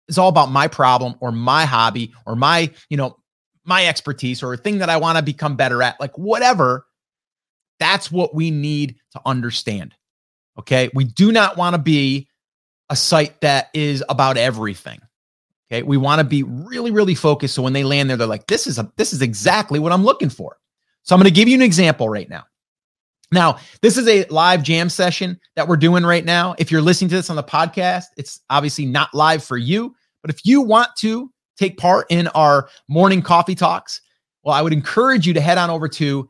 is 0.07 0.17
all 0.17 0.29
about 0.29 0.51
my 0.51 0.67
problem 0.67 1.15
or 1.19 1.31
my 1.31 1.65
hobby 1.65 2.11
or 2.25 2.35
my, 2.35 2.71
you 2.89 2.97
know, 2.97 3.17
my 3.65 3.85
expertise 3.85 4.41
or 4.41 4.53
a 4.53 4.57
thing 4.57 4.79
that 4.79 4.89
I 4.89 4.97
want 4.97 5.17
to 5.17 5.23
become 5.23 5.55
better 5.55 5.81
at, 5.83 5.99
like 5.99 6.17
whatever. 6.17 6.87
That's 7.83 8.09
what 8.09 8.33
we 8.33 8.49
need 8.49 8.95
to 9.11 9.19
understand. 9.25 9.93
Okay. 10.57 10.89
We 10.93 11.03
do 11.03 11.33
not 11.33 11.57
want 11.57 11.73
to 11.73 11.81
be 11.81 12.29
a 12.89 12.95
site 12.95 13.41
that 13.41 13.71
is 13.73 14.01
about 14.07 14.37
everything. 14.37 15.01
Okay. 15.67 15.83
We 15.83 15.97
want 15.97 16.19
to 16.19 16.23
be 16.23 16.43
really, 16.43 16.91
really 16.91 17.13
focused. 17.13 17.55
So 17.55 17.61
when 17.61 17.73
they 17.73 17.83
land 17.83 18.09
there, 18.09 18.15
they're 18.15 18.25
like, 18.25 18.47
this 18.47 18.67
is 18.67 18.79
a 18.79 18.89
this 18.95 19.11
is 19.11 19.21
exactly 19.21 19.79
what 19.79 19.91
I'm 19.91 20.05
looking 20.05 20.29
for. 20.29 20.55
So 21.01 21.13
I'm 21.13 21.19
going 21.19 21.29
to 21.29 21.35
give 21.35 21.49
you 21.49 21.55
an 21.55 21.61
example 21.61 22.07
right 22.07 22.29
now. 22.29 22.45
Now, 23.33 23.57
this 23.81 23.97
is 23.97 24.07
a 24.07 24.23
live 24.29 24.63
jam 24.63 24.87
session 24.87 25.37
that 25.57 25.67
we're 25.67 25.75
doing 25.75 26.05
right 26.05 26.23
now. 26.23 26.55
If 26.57 26.71
you're 26.71 26.81
listening 26.81 27.09
to 27.09 27.15
this 27.15 27.29
on 27.29 27.35
the 27.35 27.43
podcast, 27.43 28.05
it's 28.15 28.39
obviously 28.49 28.85
not 28.85 29.13
live 29.13 29.43
for 29.43 29.57
you. 29.57 29.93
But 30.21 30.31
if 30.31 30.45
you 30.45 30.61
want 30.61 30.95
to 30.99 31.29
take 31.57 31.77
part 31.77 32.05
in 32.09 32.29
our 32.29 32.69
morning 32.87 33.21
coffee 33.21 33.55
talks, 33.55 33.99
well, 34.43 34.55
I 34.55 34.61
would 34.61 34.71
encourage 34.71 35.27
you 35.27 35.33
to 35.33 35.41
head 35.41 35.57
on 35.57 35.69
over 35.69 35.89
to 35.89 36.29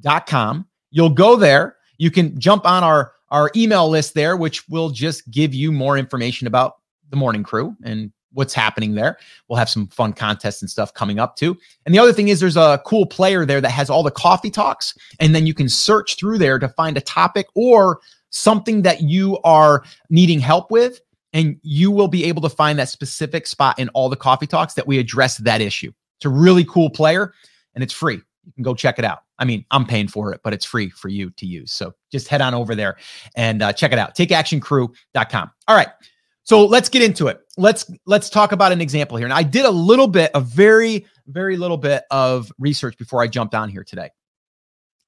takeactioncrew.com. 0.00 0.66
You'll 0.90 1.10
go 1.10 1.36
there. 1.36 1.76
You 1.98 2.10
can 2.10 2.38
jump 2.38 2.66
on 2.66 2.84
our, 2.84 3.12
our 3.30 3.50
email 3.56 3.88
list 3.88 4.14
there, 4.14 4.36
which 4.36 4.68
will 4.68 4.90
just 4.90 5.28
give 5.30 5.54
you 5.54 5.72
more 5.72 5.98
information 5.98 6.46
about 6.46 6.76
the 7.10 7.16
morning 7.16 7.42
crew 7.42 7.74
and 7.84 8.12
what's 8.32 8.52
happening 8.52 8.94
there. 8.94 9.18
We'll 9.48 9.58
have 9.58 9.70
some 9.70 9.86
fun 9.88 10.12
contests 10.12 10.60
and 10.60 10.70
stuff 10.70 10.92
coming 10.92 11.18
up 11.18 11.36
too. 11.36 11.56
And 11.86 11.94
the 11.94 11.98
other 11.98 12.12
thing 12.12 12.28
is 12.28 12.38
there's 12.38 12.56
a 12.56 12.82
cool 12.84 13.06
player 13.06 13.46
there 13.46 13.62
that 13.62 13.70
has 13.70 13.88
all 13.88 14.02
the 14.02 14.10
coffee 14.10 14.50
talks 14.50 14.94
and 15.20 15.34
then 15.34 15.46
you 15.46 15.54
can 15.54 15.68
search 15.68 16.16
through 16.16 16.38
there 16.38 16.58
to 16.58 16.68
find 16.68 16.98
a 16.98 17.00
topic 17.00 17.46
or 17.54 18.00
something 18.30 18.82
that 18.82 19.02
you 19.02 19.38
are 19.44 19.84
needing 20.10 20.38
help 20.38 20.70
with 20.70 21.00
and 21.32 21.58
you 21.62 21.90
will 21.90 22.08
be 22.08 22.24
able 22.24 22.42
to 22.42 22.50
find 22.50 22.78
that 22.78 22.90
specific 22.90 23.46
spot 23.46 23.78
in 23.78 23.88
all 23.90 24.10
the 24.10 24.16
coffee 24.16 24.46
talks 24.46 24.74
that 24.74 24.86
we 24.86 24.98
address 24.98 25.38
that 25.38 25.62
issue. 25.62 25.92
It's 26.18 26.26
a 26.26 26.30
really 26.30 26.64
cool 26.64 26.90
player 26.90 27.32
and 27.74 27.82
it's 27.82 27.92
free. 27.92 28.16
You 28.16 28.52
can 28.52 28.62
go 28.62 28.74
check 28.74 28.98
it 28.98 29.04
out. 29.04 29.22
I 29.38 29.44
mean, 29.44 29.64
I'm 29.70 29.84
paying 29.84 30.08
for 30.08 30.32
it, 30.32 30.40
but 30.42 30.52
it's 30.52 30.64
free 30.64 30.90
for 30.90 31.08
you 31.08 31.30
to 31.30 31.46
use. 31.46 31.72
So 31.72 31.94
just 32.10 32.28
head 32.28 32.40
on 32.40 32.54
over 32.54 32.74
there 32.74 32.96
and 33.34 33.62
uh, 33.62 33.72
check 33.72 33.92
it 33.92 33.98
out. 33.98 34.16
TakeActionCrew.com. 34.16 35.50
All 35.68 35.76
right. 35.76 35.88
So 36.44 36.64
let's 36.64 36.88
get 36.88 37.02
into 37.02 37.26
it. 37.26 37.40
Let's 37.56 37.90
let's 38.06 38.30
talk 38.30 38.52
about 38.52 38.70
an 38.70 38.80
example 38.80 39.16
here. 39.16 39.26
And 39.26 39.34
I 39.34 39.42
did 39.42 39.64
a 39.64 39.70
little 39.70 40.06
bit, 40.06 40.30
a 40.32 40.40
very 40.40 41.04
very 41.26 41.56
little 41.56 41.76
bit 41.76 42.04
of 42.10 42.52
research 42.58 42.96
before 42.96 43.20
I 43.20 43.26
jumped 43.26 43.54
on 43.54 43.68
here 43.68 43.82
today. 43.82 44.10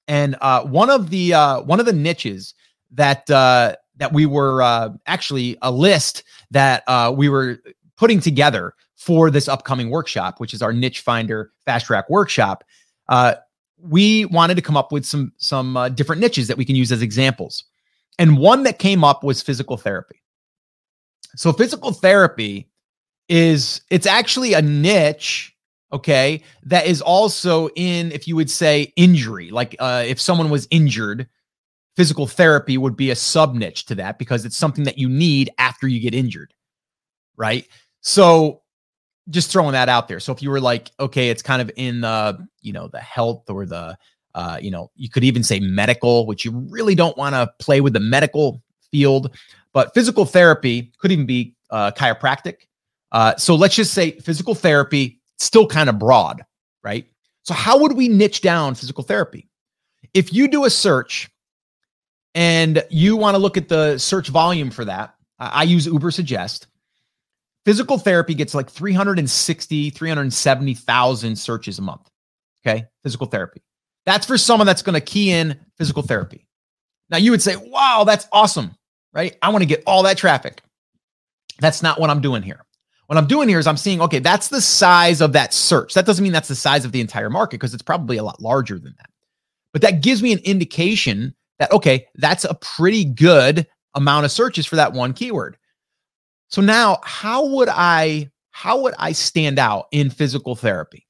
And 0.09 0.37
uh, 0.41 0.65
one 0.65 0.91
of 0.91 1.11
the 1.11 1.35
uh, 1.35 1.61
one 1.63 1.81
of 1.81 1.87
the 1.87 1.93
niches 1.93 2.55
that 2.93 3.29
uh, 3.31 3.77
that 3.97 4.13
we 4.13 4.27
were 4.27 4.63
uh, 4.63 4.91
actually 5.07 5.57
a 5.63 5.71
list 5.71 6.25
that 6.51 6.83
uh, 6.89 7.13
we 7.15 7.29
were 7.29 7.61
putting 7.97 8.21
together 8.21 8.75
for 8.97 9.31
this 9.31 9.49
upcoming 9.49 9.91
workshop, 9.91 10.41
which 10.41 10.55
is 10.55 10.63
our 10.63 10.73
niche 10.73 11.01
finder 11.01 11.53
fast 11.65 11.87
track 11.87 12.09
workshop. 12.11 12.65
Uh, 13.09 13.35
we 13.81 14.25
wanted 14.27 14.57
to 14.57 14.63
come 14.63 14.77
up 14.77 14.93
with 14.93 15.05
some 15.05 15.33
some 15.37 15.77
uh, 15.77 15.89
different 15.89 16.21
niches 16.21 16.49
that 16.49 16.57
we 16.57 16.65
can 16.65 16.77
use 16.77 16.93
as 16.93 17.03
examples, 17.03 17.65
and 18.19 18.39
one 18.39 18.63
that 18.65 18.79
came 18.79 19.05
up 19.05 19.23
was 19.23 19.43
physical 19.43 19.77
therapy. 19.77 20.23
So 21.37 21.53
physical 21.53 21.93
therapy 21.93 22.71
is 23.29 23.83
it's 23.91 24.07
actually 24.07 24.55
a 24.55 24.63
niche 24.63 25.55
okay 25.93 26.43
that 26.65 26.87
is 26.87 27.01
also 27.01 27.69
in 27.77 28.13
if 28.13 28.27
you 28.29 28.37
would 28.37 28.51
say 28.51 28.93
injury. 28.97 29.51
Like 29.51 29.77
uh, 29.79 30.05
if 30.07 30.21
someone 30.21 30.51
was 30.51 30.69
injured 30.71 31.29
physical 31.97 32.27
therapy 32.29 32.79
would 32.79 32.97
be 32.97 33.11
a 33.11 33.17
sub 33.17 33.55
niche 33.55 33.85
to 33.87 33.95
that 33.97 34.19
because 34.19 34.45
it's 34.45 34.57
something 34.57 34.85
that 34.85 34.99
you 34.99 35.09
need 35.09 35.51
after 35.59 35.89
you 35.89 35.99
get 36.01 36.15
injured 36.15 36.55
right? 37.39 37.67
So 38.01 38.61
just 39.31 39.51
throwing 39.51 39.73
that 39.73 39.89
out 39.89 40.09
there 40.09 40.21
so 40.21 40.33
if 40.33 40.43
you 40.43 40.51
were 40.51 40.61
like 40.61 40.91
okay 41.01 41.29
it's 41.31 41.43
kind 41.43 41.61
of 41.61 41.71
in 41.77 42.01
the 42.01 42.47
you 42.61 42.73
know 42.73 42.89
the 42.89 43.01
health 43.01 43.49
or 43.51 43.67
the 43.67 43.97
uh, 44.35 44.59
you 44.61 44.71
know 44.71 44.91
you 44.95 45.09
could 45.09 45.25
even 45.25 45.43
say 45.43 45.59
medical 45.59 46.27
which 46.27 46.45
you 46.45 46.53
really 46.71 46.95
don't 46.95 47.17
want 47.17 47.35
to 47.35 47.51
play 47.59 47.81
with 47.81 47.93
the 47.93 48.01
medical 48.01 48.63
field 48.93 49.35
but 49.73 49.95
physical 49.95 50.25
therapy 50.25 50.93
could 50.99 51.13
even 51.13 51.27
be 51.27 51.55
uh, 51.71 51.91
chiropractic. 51.93 52.67
Uh, 53.13 53.37
so 53.37 53.55
let's 53.55 53.75
just 53.75 53.95
say 53.95 54.13
physical 54.19 54.55
therapy, 54.55 55.21
still 55.39 55.67
kind 55.67 55.89
of 55.89 55.99
broad, 55.99 56.45
right? 56.83 57.07
So, 57.43 57.55
how 57.55 57.79
would 57.79 57.93
we 57.93 58.09
niche 58.09 58.43
down 58.43 58.75
physical 58.75 59.05
therapy? 59.05 59.49
If 60.15 60.33
you 60.33 60.49
do 60.49 60.65
a 60.65 60.71
search 60.71 61.31
and 62.35 62.85
you 62.91 63.17
want 63.17 63.35
to 63.35 63.39
look 63.39 63.57
at 63.57 63.69
the 63.69 63.99
search 63.99 64.29
volume 64.29 64.71
for 64.71 64.85
that, 64.85 65.15
I 65.39 65.63
use 65.63 65.87
Ubersuggest. 65.87 66.67
Physical 67.69 67.99
therapy 67.99 68.35
gets 68.35 68.55
like 68.55 68.71
360, 68.71 69.91
370,000 69.91 71.37
searches 71.37 71.79
a 71.79 71.83
month. 71.83 72.11
Okay. 72.67 72.87
Physical 73.03 73.27
therapy. 73.27 73.63
That's 74.07 74.27
for 74.27 74.39
someone 74.39 74.67
that's 74.67 74.83
going 74.83 74.95
to 74.95 75.01
key 75.01 75.31
in 75.31 75.59
physical 75.77 76.03
therapy. 76.03 76.47
Now 77.11 77.19
you 77.19 77.31
would 77.31 77.43
say, 77.43 77.57
wow, 77.57 78.05
that's 78.07 78.27
awesome 78.33 78.75
right? 79.13 79.37
I 79.43 79.49
want 79.51 79.63
to 79.63 79.67
get 79.67 79.83
all 79.87 80.03
that 80.05 80.19
traffic. 80.19 80.63
That's 81.61 81.83
not 81.83 82.01
what 82.01 82.11
I'm 82.11 82.21
doing 82.21 82.43
here. 82.43 82.65
What 83.07 83.19
I'm 83.19 83.27
doing 83.27 83.49
here 83.49 83.59
is 83.59 83.67
I'm 83.67 83.77
seeing, 83.77 84.01
okay, 84.03 84.19
that's 84.19 84.49
the 84.49 84.61
size 84.61 85.21
of 85.21 85.33
that 85.33 85.55
search. 85.55 85.95
That 85.95 86.07
doesn't 86.07 86.23
mean 86.23 86.33
that's 86.33 86.49
the 86.49 86.55
size 86.55 86.85
of 86.85 86.93
the 86.93 87.01
entire 87.01 87.31
market 87.31 87.57
because 87.57 87.73
it's 87.73 87.83
probably 87.83 88.19
a 88.19 88.23
lot 88.23 88.41
larger 88.41 88.79
than 88.79 88.95
that. 88.99 89.11
But 89.73 89.83
that 89.83 90.03
gives 90.03 90.23
me 90.23 90.33
an 90.33 90.41
indication 90.41 91.35
that, 91.59 91.73
okay, 91.73 92.07
that's 92.17 92.45
a 92.45 92.55
pretty 92.55 93.05
good 93.05 93.67
amount 93.95 94.27
of 94.27 94.33
searches 94.33 94.67
for 94.67 94.77
that 94.77 94.93
one 94.93 95.15
keyword. 95.15 95.57
So 96.49 96.63
now 96.63 96.99
how 97.03 97.47
would 97.47 97.69
I 97.71 98.31
how 98.51 98.81
would 98.83 98.95
I 98.99 99.13
stand 99.13 99.59
out 99.59 99.87
in 99.93 100.11
physical 100.11 100.57
therapy? 100.57 101.07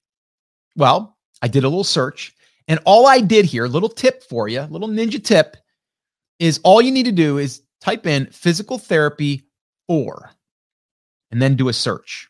Well, 0.76 1.16
I 1.40 1.48
did 1.48 1.64
a 1.64 1.68
little 1.68 1.84
search 1.84 2.34
and 2.66 2.78
all 2.84 3.06
I 3.06 3.20
did 3.20 3.46
here, 3.46 3.66
little 3.66 3.88
tip 3.88 4.22
for 4.22 4.48
you, 4.48 4.62
little 4.62 4.88
ninja 4.88 5.22
tip 5.22 5.56
is 6.38 6.60
all 6.62 6.82
you 6.82 6.92
need 6.92 7.06
to 7.06 7.12
do 7.12 7.38
is 7.38 7.62
type 7.80 8.06
in 8.06 8.26
physical 8.26 8.78
therapy 8.78 9.44
for 9.86 10.30
and 11.30 11.40
then 11.40 11.56
do 11.56 11.68
a 11.68 11.72
search. 11.72 12.28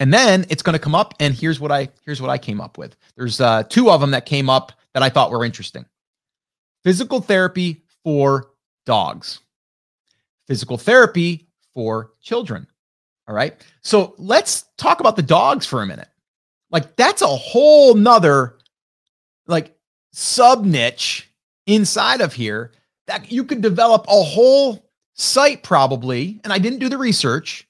And 0.00 0.12
then 0.12 0.46
it's 0.48 0.62
going 0.62 0.74
to 0.74 0.78
come 0.78 0.94
up 0.94 1.14
and 1.20 1.34
here's 1.34 1.60
what 1.60 1.72
I 1.72 1.88
here's 2.04 2.22
what 2.22 2.30
I 2.30 2.38
came 2.38 2.60
up 2.60 2.78
with. 2.78 2.96
There's 3.16 3.40
uh, 3.40 3.64
two 3.64 3.90
of 3.90 4.00
them 4.00 4.12
that 4.12 4.26
came 4.26 4.48
up 4.48 4.72
that 4.94 5.02
I 5.02 5.08
thought 5.08 5.30
were 5.30 5.44
interesting. 5.44 5.86
Physical 6.84 7.20
therapy 7.20 7.82
for 8.04 8.50
dogs. 8.86 9.40
Physical 10.46 10.78
therapy 10.78 11.47
for 11.78 12.10
children. 12.20 12.66
All 13.28 13.36
right. 13.36 13.64
So 13.82 14.16
let's 14.18 14.64
talk 14.78 14.98
about 14.98 15.14
the 15.14 15.22
dogs 15.22 15.64
for 15.64 15.80
a 15.80 15.86
minute. 15.86 16.08
Like 16.72 16.96
that's 16.96 17.22
a 17.22 17.28
whole 17.28 17.94
nother 17.94 18.58
like 19.46 19.76
sub 20.12 20.64
niche 20.64 21.30
inside 21.68 22.20
of 22.20 22.32
here 22.32 22.72
that 23.06 23.30
you 23.30 23.44
could 23.44 23.60
develop 23.60 24.06
a 24.08 24.22
whole 24.24 24.90
site 25.14 25.62
probably. 25.62 26.40
And 26.42 26.52
I 26.52 26.58
didn't 26.58 26.80
do 26.80 26.88
the 26.88 26.98
research, 26.98 27.68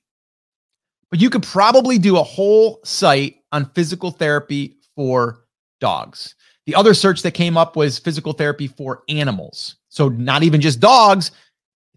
but 1.11 1.21
you 1.21 1.29
could 1.29 1.43
probably 1.43 1.99
do 1.99 2.17
a 2.17 2.23
whole 2.23 2.81
site 2.85 3.43
on 3.53 3.71
physical 3.75 4.11
therapy 4.11 4.79
for 4.97 5.45
dogs. 5.83 6.35
The 6.65 6.75
other 6.75 6.95
search 6.95 7.21
that 7.25 7.33
came 7.33 7.59
up 7.59 7.77
was 7.77 7.99
physical 7.99 8.33
therapy 8.33 8.69
for 8.69 9.03
animals. 9.11 9.77
So 9.91 10.09
not 10.09 10.45
even 10.45 10.63
just 10.63 10.81
dogs, 10.81 11.31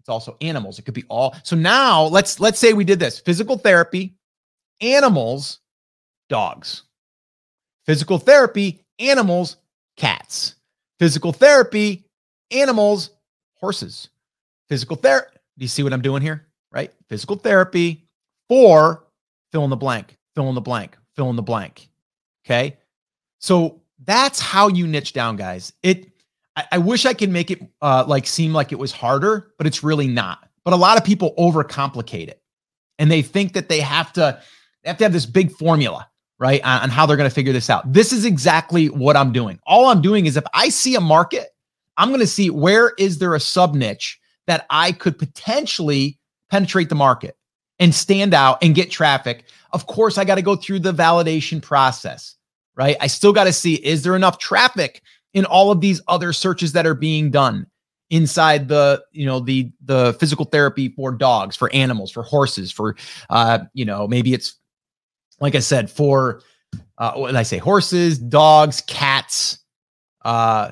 it's 0.02 0.08
also 0.08 0.36
animals. 0.40 0.80
It 0.80 0.82
could 0.82 0.94
be 0.94 1.04
all. 1.08 1.36
So 1.44 1.54
now 1.54 2.02
let's 2.02 2.40
let's 2.40 2.58
say 2.58 2.72
we 2.72 2.82
did 2.82 2.98
this. 2.98 3.20
Physical 3.20 3.56
therapy, 3.56 4.16
animals, 4.80 5.60
dogs. 6.28 6.82
Physical 7.86 8.18
therapy, 8.18 8.84
animals, 8.98 9.58
cats. 9.96 10.56
Physical 10.98 11.32
therapy, 11.32 12.04
animals, 12.50 13.10
horses. 13.54 14.08
Physical 14.68 14.96
therapy. 14.96 15.36
Do 15.56 15.62
you 15.62 15.68
see 15.68 15.84
what 15.84 15.92
I'm 15.92 16.02
doing 16.02 16.20
here? 16.20 16.48
Right? 16.72 16.92
Physical 17.08 17.36
therapy 17.36 18.04
for 18.48 19.04
fill 19.52 19.62
in 19.62 19.70
the 19.70 19.76
blank, 19.76 20.16
fill 20.34 20.48
in 20.48 20.56
the 20.56 20.60
blank, 20.60 20.98
fill 21.14 21.30
in 21.30 21.36
the 21.36 21.42
blank. 21.42 21.88
Okay. 22.44 22.76
So 23.38 23.82
that's 24.04 24.40
how 24.40 24.66
you 24.66 24.88
niche 24.88 25.12
down, 25.12 25.36
guys. 25.36 25.72
It, 25.84 26.10
I, 26.56 26.64
I 26.72 26.78
wish 26.78 27.06
I 27.06 27.14
could 27.14 27.30
make 27.30 27.50
it 27.50 27.60
uh, 27.80 28.04
like 28.06 28.26
seem 28.26 28.52
like 28.52 28.72
it 28.72 28.78
was 28.78 28.92
harder, 28.92 29.52
but 29.58 29.66
it's 29.66 29.82
really 29.82 30.08
not. 30.08 30.48
But 30.64 30.74
a 30.74 30.76
lot 30.76 30.98
of 30.98 31.04
people 31.04 31.34
overcomplicate 31.38 32.28
it 32.28 32.42
and 32.98 33.10
they 33.10 33.22
think 33.22 33.54
that 33.54 33.68
they 33.68 33.80
have 33.80 34.12
to, 34.14 34.40
they 34.82 34.90
have 34.90 34.98
to 34.98 35.04
have 35.04 35.12
this 35.12 35.26
big 35.26 35.50
formula, 35.52 36.08
right? 36.38 36.62
On, 36.62 36.82
on 36.82 36.90
how 36.90 37.06
they're 37.06 37.16
going 37.16 37.28
to 37.28 37.34
figure 37.34 37.52
this 37.52 37.70
out. 37.70 37.92
This 37.92 38.12
is 38.12 38.24
exactly 38.24 38.88
what 38.88 39.16
I'm 39.16 39.32
doing. 39.32 39.58
All 39.66 39.86
I'm 39.86 40.02
doing 40.02 40.26
is 40.26 40.36
if 40.36 40.44
I 40.54 40.68
see 40.68 40.94
a 40.94 41.00
market 41.00 41.48
I'm 41.96 42.08
going 42.08 42.20
to 42.20 42.26
see 42.26 42.50
where 42.50 42.92
is 42.98 43.18
there 43.18 43.34
a 43.34 43.40
sub 43.40 43.74
niche 43.74 44.18
that 44.46 44.66
I 44.70 44.92
could 44.92 45.18
potentially 45.18 46.18
penetrate 46.50 46.88
the 46.88 46.94
market 46.94 47.36
and 47.78 47.94
stand 47.94 48.34
out 48.34 48.58
and 48.62 48.74
get 48.74 48.90
traffic. 48.90 49.44
Of 49.72 49.86
course, 49.86 50.18
I 50.18 50.24
got 50.24 50.36
to 50.36 50.42
go 50.42 50.56
through 50.56 50.80
the 50.80 50.92
validation 50.92 51.62
process, 51.62 52.36
right? 52.74 52.96
I 53.00 53.06
still 53.06 53.32
got 53.32 53.44
to 53.44 53.52
see 53.52 53.74
is 53.74 54.02
there 54.02 54.16
enough 54.16 54.38
traffic 54.38 55.02
in 55.34 55.44
all 55.44 55.70
of 55.70 55.80
these 55.80 56.00
other 56.08 56.32
searches 56.32 56.72
that 56.72 56.86
are 56.86 56.94
being 56.94 57.30
done 57.30 57.66
inside 58.10 58.68
the 58.68 59.02
you 59.12 59.24
know 59.24 59.40
the 59.40 59.70
the 59.84 60.14
physical 60.20 60.44
therapy 60.44 60.90
for 60.90 61.12
dogs 61.12 61.56
for 61.56 61.72
animals 61.72 62.10
for 62.10 62.22
horses 62.22 62.70
for 62.70 62.94
uh 63.30 63.60
you 63.72 63.86
know 63.86 64.06
maybe 64.06 64.34
it's 64.34 64.56
like 65.40 65.54
i 65.54 65.58
said 65.58 65.90
for 65.90 66.42
uh 66.98 67.26
did 67.26 67.36
i 67.36 67.42
say 67.42 67.56
horses 67.56 68.18
dogs 68.18 68.82
cats 68.82 69.60
uh 70.26 70.70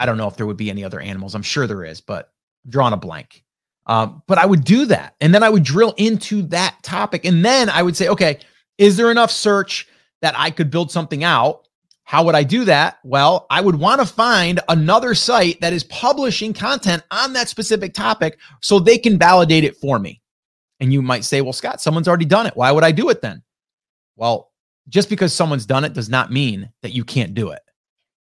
I 0.00 0.06
don't 0.06 0.16
know 0.16 0.26
if 0.26 0.36
there 0.36 0.46
would 0.46 0.56
be 0.56 0.70
any 0.70 0.82
other 0.82 0.98
animals. 0.98 1.34
I'm 1.34 1.42
sure 1.42 1.66
there 1.66 1.84
is, 1.84 2.00
but 2.00 2.32
I'm 2.64 2.70
drawing 2.70 2.94
a 2.94 2.96
blank. 2.96 3.44
Um, 3.86 4.22
but 4.26 4.38
I 4.38 4.46
would 4.46 4.64
do 4.64 4.86
that. 4.86 5.14
And 5.20 5.34
then 5.34 5.42
I 5.42 5.50
would 5.50 5.62
drill 5.62 5.94
into 5.98 6.42
that 6.44 6.76
topic. 6.82 7.26
And 7.26 7.44
then 7.44 7.68
I 7.68 7.82
would 7.82 7.96
say, 7.96 8.08
okay, 8.08 8.38
is 8.78 8.96
there 8.96 9.10
enough 9.10 9.30
search 9.30 9.86
that 10.22 10.34
I 10.38 10.50
could 10.50 10.70
build 10.70 10.90
something 10.90 11.22
out? 11.22 11.68
How 12.10 12.24
would 12.24 12.34
I 12.34 12.42
do 12.42 12.64
that? 12.64 12.98
Well, 13.04 13.46
I 13.50 13.60
would 13.60 13.76
want 13.76 14.00
to 14.00 14.04
find 14.04 14.58
another 14.68 15.14
site 15.14 15.60
that 15.60 15.72
is 15.72 15.84
publishing 15.84 16.52
content 16.52 17.04
on 17.12 17.34
that 17.34 17.48
specific 17.48 17.94
topic 17.94 18.40
so 18.60 18.80
they 18.80 18.98
can 18.98 19.16
validate 19.16 19.62
it 19.62 19.76
for 19.76 20.00
me. 20.00 20.20
And 20.80 20.92
you 20.92 21.02
might 21.02 21.24
say, 21.24 21.40
well, 21.40 21.52
Scott, 21.52 21.80
someone's 21.80 22.08
already 22.08 22.24
done 22.24 22.46
it. 22.46 22.56
Why 22.56 22.72
would 22.72 22.82
I 22.82 22.90
do 22.90 23.10
it 23.10 23.22
then? 23.22 23.44
Well, 24.16 24.50
just 24.88 25.08
because 25.08 25.32
someone's 25.32 25.66
done 25.66 25.84
it 25.84 25.92
does 25.92 26.08
not 26.08 26.32
mean 26.32 26.68
that 26.82 26.92
you 26.92 27.04
can't 27.04 27.32
do 27.32 27.50
it, 27.50 27.62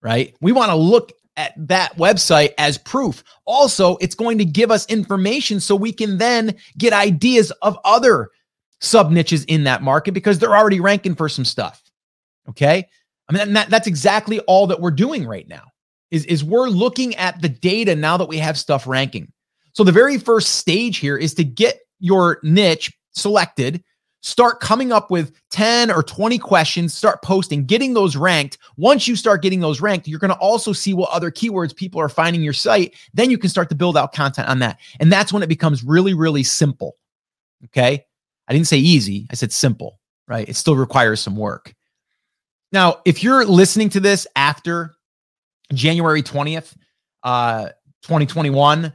right? 0.02 0.36
We 0.42 0.52
want 0.52 0.68
to 0.68 0.76
look 0.76 1.10
at 1.38 1.54
that 1.56 1.96
website 1.96 2.52
as 2.58 2.76
proof. 2.76 3.24
Also, 3.46 3.96
it's 4.02 4.14
going 4.14 4.36
to 4.36 4.44
give 4.44 4.70
us 4.70 4.84
information 4.90 5.60
so 5.60 5.74
we 5.76 5.94
can 5.94 6.18
then 6.18 6.56
get 6.76 6.92
ideas 6.92 7.50
of 7.62 7.78
other 7.86 8.28
sub 8.82 9.10
niches 9.10 9.44
in 9.44 9.64
that 9.64 9.80
market 9.80 10.12
because 10.12 10.38
they're 10.38 10.54
already 10.54 10.80
ranking 10.80 11.14
for 11.14 11.30
some 11.30 11.46
stuff. 11.46 11.82
Okay. 12.50 12.86
I 13.28 13.32
mean, 13.32 13.52
that, 13.54 13.70
that's 13.70 13.86
exactly 13.86 14.40
all 14.40 14.66
that 14.66 14.80
we're 14.80 14.90
doing 14.90 15.26
right 15.26 15.48
now 15.48 15.64
is, 16.10 16.24
is 16.26 16.44
we're 16.44 16.68
looking 16.68 17.14
at 17.16 17.40
the 17.40 17.48
data 17.48 17.96
now 17.96 18.16
that 18.16 18.28
we 18.28 18.38
have 18.38 18.58
stuff 18.58 18.86
ranking. 18.86 19.32
So 19.72 19.84
the 19.84 19.92
very 19.92 20.18
first 20.18 20.56
stage 20.56 20.98
here 20.98 21.16
is 21.16 21.34
to 21.34 21.44
get 21.44 21.80
your 21.98 22.38
niche 22.42 22.92
selected, 23.12 23.82
start 24.20 24.60
coming 24.60 24.92
up 24.92 25.10
with 25.10 25.32
10 25.50 25.90
or 25.90 26.02
20 26.02 26.38
questions, 26.38 26.94
start 26.94 27.22
posting, 27.22 27.64
getting 27.64 27.94
those 27.94 28.16
ranked. 28.16 28.58
Once 28.76 29.08
you 29.08 29.16
start 29.16 29.42
getting 29.42 29.60
those 29.60 29.80
ranked, 29.80 30.06
you're 30.06 30.18
going 30.18 30.32
to 30.32 30.36
also 30.36 30.72
see 30.72 30.92
what 30.92 31.10
other 31.10 31.30
keywords 31.30 31.74
people 31.74 32.00
are 32.00 32.08
finding 32.08 32.42
your 32.42 32.52
site. 32.52 32.94
Then 33.14 33.30
you 33.30 33.38
can 33.38 33.48
start 33.48 33.70
to 33.70 33.74
build 33.74 33.96
out 33.96 34.12
content 34.12 34.48
on 34.48 34.58
that. 34.58 34.78
And 35.00 35.10
that's 35.10 35.32
when 35.32 35.42
it 35.42 35.48
becomes 35.48 35.82
really, 35.82 36.12
really 36.12 36.42
simple. 36.42 36.96
Okay. 37.66 38.04
I 38.48 38.52
didn't 38.52 38.66
say 38.66 38.78
easy, 38.78 39.26
I 39.30 39.34
said 39.34 39.52
simple, 39.52 39.98
right? 40.28 40.48
It 40.48 40.56
still 40.56 40.76
requires 40.76 41.20
some 41.20 41.36
work. 41.36 41.74
Now, 42.72 43.00
if 43.04 43.22
you're 43.22 43.44
listening 43.44 43.90
to 43.90 44.00
this 44.00 44.26
after 44.34 44.94
January 45.72 46.22
20th, 46.22 46.74
uh, 47.22 47.68
2021, 48.02 48.92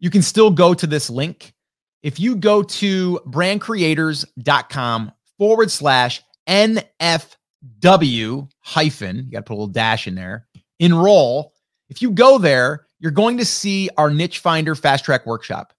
you 0.00 0.10
can 0.10 0.22
still 0.22 0.50
go 0.50 0.74
to 0.74 0.86
this 0.86 1.08
link. 1.08 1.54
If 2.02 2.18
you 2.18 2.34
go 2.34 2.64
to 2.64 3.20
brandcreators.com 3.26 5.12
forward 5.38 5.70
slash 5.70 6.22
NFW 6.48 8.50
hyphen, 8.58 9.16
you 9.16 9.30
got 9.30 9.38
to 9.38 9.42
put 9.42 9.52
a 9.52 9.54
little 9.54 9.66
dash 9.68 10.08
in 10.08 10.16
there, 10.16 10.48
enroll. 10.80 11.52
If 11.88 12.02
you 12.02 12.10
go 12.10 12.38
there, 12.38 12.86
you're 12.98 13.12
going 13.12 13.38
to 13.38 13.44
see 13.44 13.88
our 13.96 14.10
niche 14.10 14.40
finder 14.40 14.74
fast 14.74 15.04
track 15.04 15.26
workshop. 15.26 15.72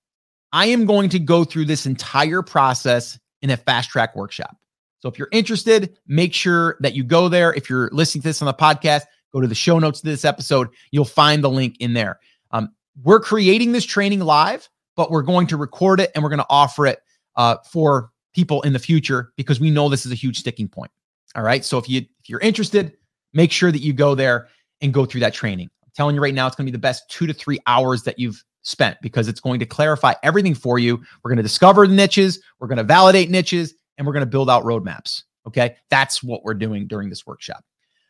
I 0.54 0.68
am 0.68 0.86
going 0.86 1.10
to 1.10 1.20
go 1.20 1.44
through 1.44 1.66
this 1.66 1.86
entire 1.86 2.42
process 2.42 3.20
in 3.42 3.50
a 3.50 3.58
fast 3.58 3.90
track 3.90 4.16
workshop. 4.16 4.56
So 5.04 5.10
if 5.10 5.20
you're 5.20 5.28
interested, 5.34 5.98
make 6.08 6.34
sure 6.34 6.78
that 6.80 6.96
you 6.96 7.04
go 7.04 7.28
there. 7.28 7.54
If 7.54 7.70
you're 7.70 7.90
listening 7.92 8.22
to 8.22 8.30
this 8.30 8.42
on 8.42 8.46
the 8.46 8.54
podcast, 8.54 9.02
go 9.34 9.42
to 9.42 9.48
the 9.48 9.54
show 9.54 9.78
notes 9.78 10.00
to 10.00 10.06
this 10.06 10.24
episode. 10.24 10.70
You'll 10.92 11.04
find 11.04 11.44
the 11.44 11.50
link 11.50 11.76
in 11.82 11.92
there. 11.92 12.22
Um, 12.52 12.70
we're 13.04 13.20
creating 13.20 13.74
this 13.74 13.84
training 13.84 14.22
live, 14.22 14.70
but 14.96 15.12
we're 15.12 15.24
going 15.24 15.48
to 15.48 15.58
record 15.58 16.00
it 16.00 16.10
and 16.16 16.24
we're 16.24 16.30
going 16.30 16.40
to 16.40 16.46
offer 16.50 16.88
it 16.88 17.00
uh, 17.36 17.58
for 17.70 18.12
people 18.34 18.62
in 18.62 18.72
the 18.72 18.80
future 18.80 19.34
because 19.36 19.60
we 19.60 19.72
know 19.72 19.90
this 19.90 20.06
is 20.06 20.14
a 20.14 20.16
huge 20.16 20.40
sticking 20.40 20.70
point. 20.70 20.92
All 21.36 21.44
right. 21.44 21.66
So 21.66 21.78
if 21.78 21.90
you 21.90 21.98
if 22.22 22.30
you're 22.30 22.40
interested, 22.40 22.94
make 23.34 23.52
sure 23.52 23.74
that 23.74 23.82
you 23.82 23.92
go 23.92 24.16
there 24.16 24.48
and 24.80 24.94
go 24.94 25.04
through 25.04 25.20
that 25.20 25.34
training. 25.34 25.70
I'm 25.84 25.92
telling 25.94 26.16
you 26.16 26.22
right 26.22 26.34
now, 26.34 26.48
it's 26.48 26.56
going 26.56 26.66
to 26.66 26.72
be 26.72 26.78
the 26.78 26.80
best 26.80 27.10
two 27.10 27.28
to 27.28 27.34
three 27.34 27.60
hours 27.68 28.04
that 28.04 28.20
you've 28.20 28.42
spent 28.62 29.00
because 29.02 29.28
it's 29.28 29.42
going 29.42 29.60
to 29.60 29.66
clarify 29.66 30.14
everything 30.24 30.56
for 30.56 30.80
you. 30.80 30.96
We're 30.96 31.30
going 31.30 31.38
to 31.38 31.44
discover 31.44 31.86
the 31.88 31.94
niches, 31.94 32.42
we're 32.62 32.70
going 32.70 32.78
to 32.78 32.86
validate 32.86 33.30
niches, 33.30 33.74
and 33.98 34.08
we're 34.08 34.14
going 34.14 34.26
to 34.26 34.30
build 34.30 34.50
out 34.50 34.64
roadmaps. 34.64 35.24
Okay. 35.48 35.76
That's 35.90 36.24
what 36.24 36.44
we're 36.44 36.54
doing 36.54 36.88
during 36.88 37.10
this 37.10 37.26
workshop. 37.26 37.64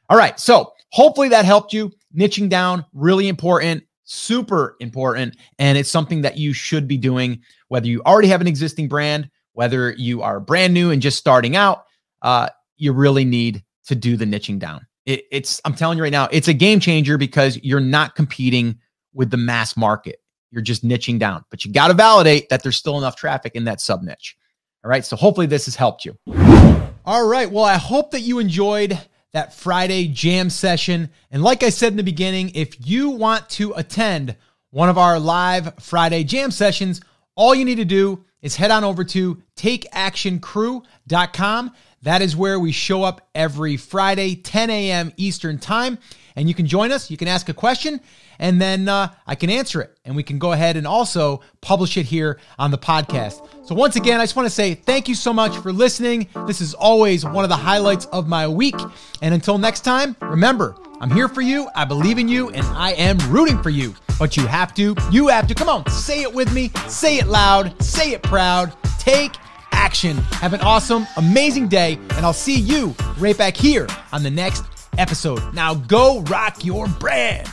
All 0.10 0.18
right. 0.18 0.40
So 0.40 0.74
hopefully 0.90 1.30
that 1.30 1.46
helped 1.46 1.74
you. 1.74 1.92
Niching 2.16 2.50
down, 2.50 2.86
really 2.94 3.28
important, 3.28 3.84
super 4.04 4.76
important. 4.80 5.38
And 5.58 5.78
it's 5.78 5.90
something 5.90 6.22
that 6.22 6.38
you 6.38 6.54
should 6.54 6.88
be 6.88 6.98
doing, 6.98 7.42
whether 7.70 7.88
you 7.88 8.02
already 8.06 8.28
have 8.28 8.42
an 8.42 8.48
existing 8.48 8.88
brand, 8.88 9.30
whether 9.54 9.94
you 9.94 10.22
are 10.22 10.40
brand 10.40 10.74
new 10.74 10.92
and 10.92 11.02
just 11.02 11.18
starting 11.18 11.56
out. 11.56 11.86
Uh, 12.22 12.50
you 12.78 12.94
really 12.94 13.26
need 13.26 13.64
to 13.86 13.96
do 13.96 14.16
the 14.16 14.26
niching 14.26 14.60
down. 14.60 14.86
It, 15.06 15.24
it's, 15.32 15.60
I'm 15.66 15.74
telling 15.74 15.98
you 15.98 16.04
right 16.04 16.12
now, 16.12 16.30
it's 16.32 16.48
a 16.48 16.54
game 16.54 16.80
changer 16.80 17.18
because 17.18 17.58
you're 17.64 17.80
not 17.80 18.16
competing 18.16 18.78
with 19.14 19.32
the 19.32 19.38
mass 19.38 19.76
market. 19.76 20.20
You're 20.52 20.62
just 20.62 20.86
niching 20.86 21.18
down, 21.18 21.44
but 21.50 21.66
you 21.66 21.74
got 21.74 21.88
to 21.88 21.94
validate 21.94 22.50
that 22.50 22.62
there's 22.62 22.78
still 22.78 22.98
enough 22.98 23.16
traffic 23.16 23.56
in 23.56 23.64
that 23.66 23.82
sub 23.82 24.04
niche. 24.04 24.38
All 24.84 24.90
right. 24.90 25.06
So 25.06 25.16
hopefully 25.16 25.48
this 25.48 25.66
has 25.66 25.76
helped 25.76 26.06
you. 26.06 26.18
All 27.06 27.28
right. 27.28 27.52
Well, 27.52 27.64
I 27.64 27.76
hope 27.76 28.12
that 28.12 28.22
you 28.22 28.40
enjoyed 28.40 29.00
that 29.34 29.54
Friday 29.54 30.08
jam 30.08 30.50
session. 30.50 31.10
And 31.32 31.44
like 31.44 31.64
I 31.64 31.70
said 31.70 31.94
in 31.94 31.98
the 31.98 32.04
beginning, 32.04 32.52
if 32.54 32.88
you 32.88 33.10
want 33.10 33.50
to 33.52 33.74
attend 33.76 34.36
one 34.70 34.90
of 34.90 34.98
our 34.98 35.20
live 35.20 35.74
Friday 35.80 36.24
jam 36.24 36.52
sessions, 36.52 37.02
all 37.36 37.56
you 37.56 37.66
need 37.66 37.76
to 37.76 37.86
do 37.86 38.24
is 38.42 38.56
head 38.56 38.72
on 38.72 38.84
over 38.84 39.04
to 39.06 39.42
takeactioncrew.com. 39.58 41.72
That 42.04 42.22
is 42.22 42.36
where 42.36 42.60
we 42.60 42.74
show 42.74 43.04
up 43.04 43.30
every 43.34 43.78
Friday, 43.78 44.36
10 44.36 44.70
a.m. 44.70 45.14
Eastern 45.16 45.58
Time. 45.58 45.98
And 46.36 46.50
you 46.50 46.54
can 46.54 46.68
join 46.68 46.92
us. 46.92 47.10
You 47.10 47.16
can 47.16 47.30
ask 47.30 47.48
a 47.48 47.54
question, 47.54 48.02
and 48.40 48.60
then 48.60 48.90
uh, 48.90 49.14
I 49.26 49.36
can 49.36 49.50
answer 49.50 49.82
it. 49.82 49.98
And 50.04 50.16
we 50.16 50.24
can 50.24 50.38
go 50.38 50.52
ahead 50.52 50.76
and 50.76 50.86
also 50.86 51.42
publish 51.62 51.96
it 51.96 52.06
here 52.06 52.40
on 52.60 52.72
the 52.72 52.78
podcast. 52.78 53.48
So, 53.66 53.74
once 53.76 53.96
again, 53.96 54.20
I 54.20 54.24
just 54.24 54.36
want 54.36 54.48
to 54.48 54.54
say 54.54 54.74
thank 54.74 55.08
you 55.08 55.16
so 55.16 55.32
much 55.32 55.56
for 55.60 55.72
listening. 55.72 56.28
This 56.48 56.60
is 56.60 56.74
always 56.74 57.24
one 57.24 57.46
of 57.46 57.50
the 57.50 57.56
highlights 57.56 58.06
of 58.08 58.28
my 58.28 58.48
week. 58.48 58.76
And 59.22 59.34
until 59.34 59.58
next 59.58 59.82
time, 59.82 60.18
remember, 60.22 60.76
I'm 61.00 61.12
here 61.12 61.30
for 61.30 61.42
you. 61.42 61.70
I 61.76 61.86
believe 61.86 62.18
in 62.18 62.28
you, 62.28 62.50
and 62.50 62.66
I 62.66 62.94
am 62.94 63.18
rooting 63.32 63.62
for 63.62 63.70
you. 63.70 63.96
But 64.20 64.36
you 64.36 64.46
have 64.48 64.74
to, 64.74 64.96
you 65.12 65.28
have 65.28 65.48
to, 65.48 65.56
come 65.56 65.70
on, 65.70 65.88
say 65.90 66.24
it 66.24 66.34
with 66.34 66.52
me, 66.52 66.72
say 66.88 67.20
it 67.20 67.28
loud, 67.28 67.82
say 67.82 68.12
it 68.12 68.24
proud, 68.24 68.74
take 68.98 69.34
action. 69.84 70.16
Have 70.40 70.54
an 70.54 70.62
awesome, 70.62 71.06
amazing 71.18 71.68
day, 71.68 72.00
and 72.12 72.26
I'll 72.26 72.32
see 72.32 72.58
you 72.58 72.96
right 73.18 73.38
back 73.38 73.58
here 73.58 73.86
on 74.14 74.24
the 74.24 74.32
next 74.32 74.64
episode. 74.98 75.42
Now 75.54 75.76
go 75.76 76.22
rock 76.22 76.64
your 76.64 76.88
brand. 76.88 77.50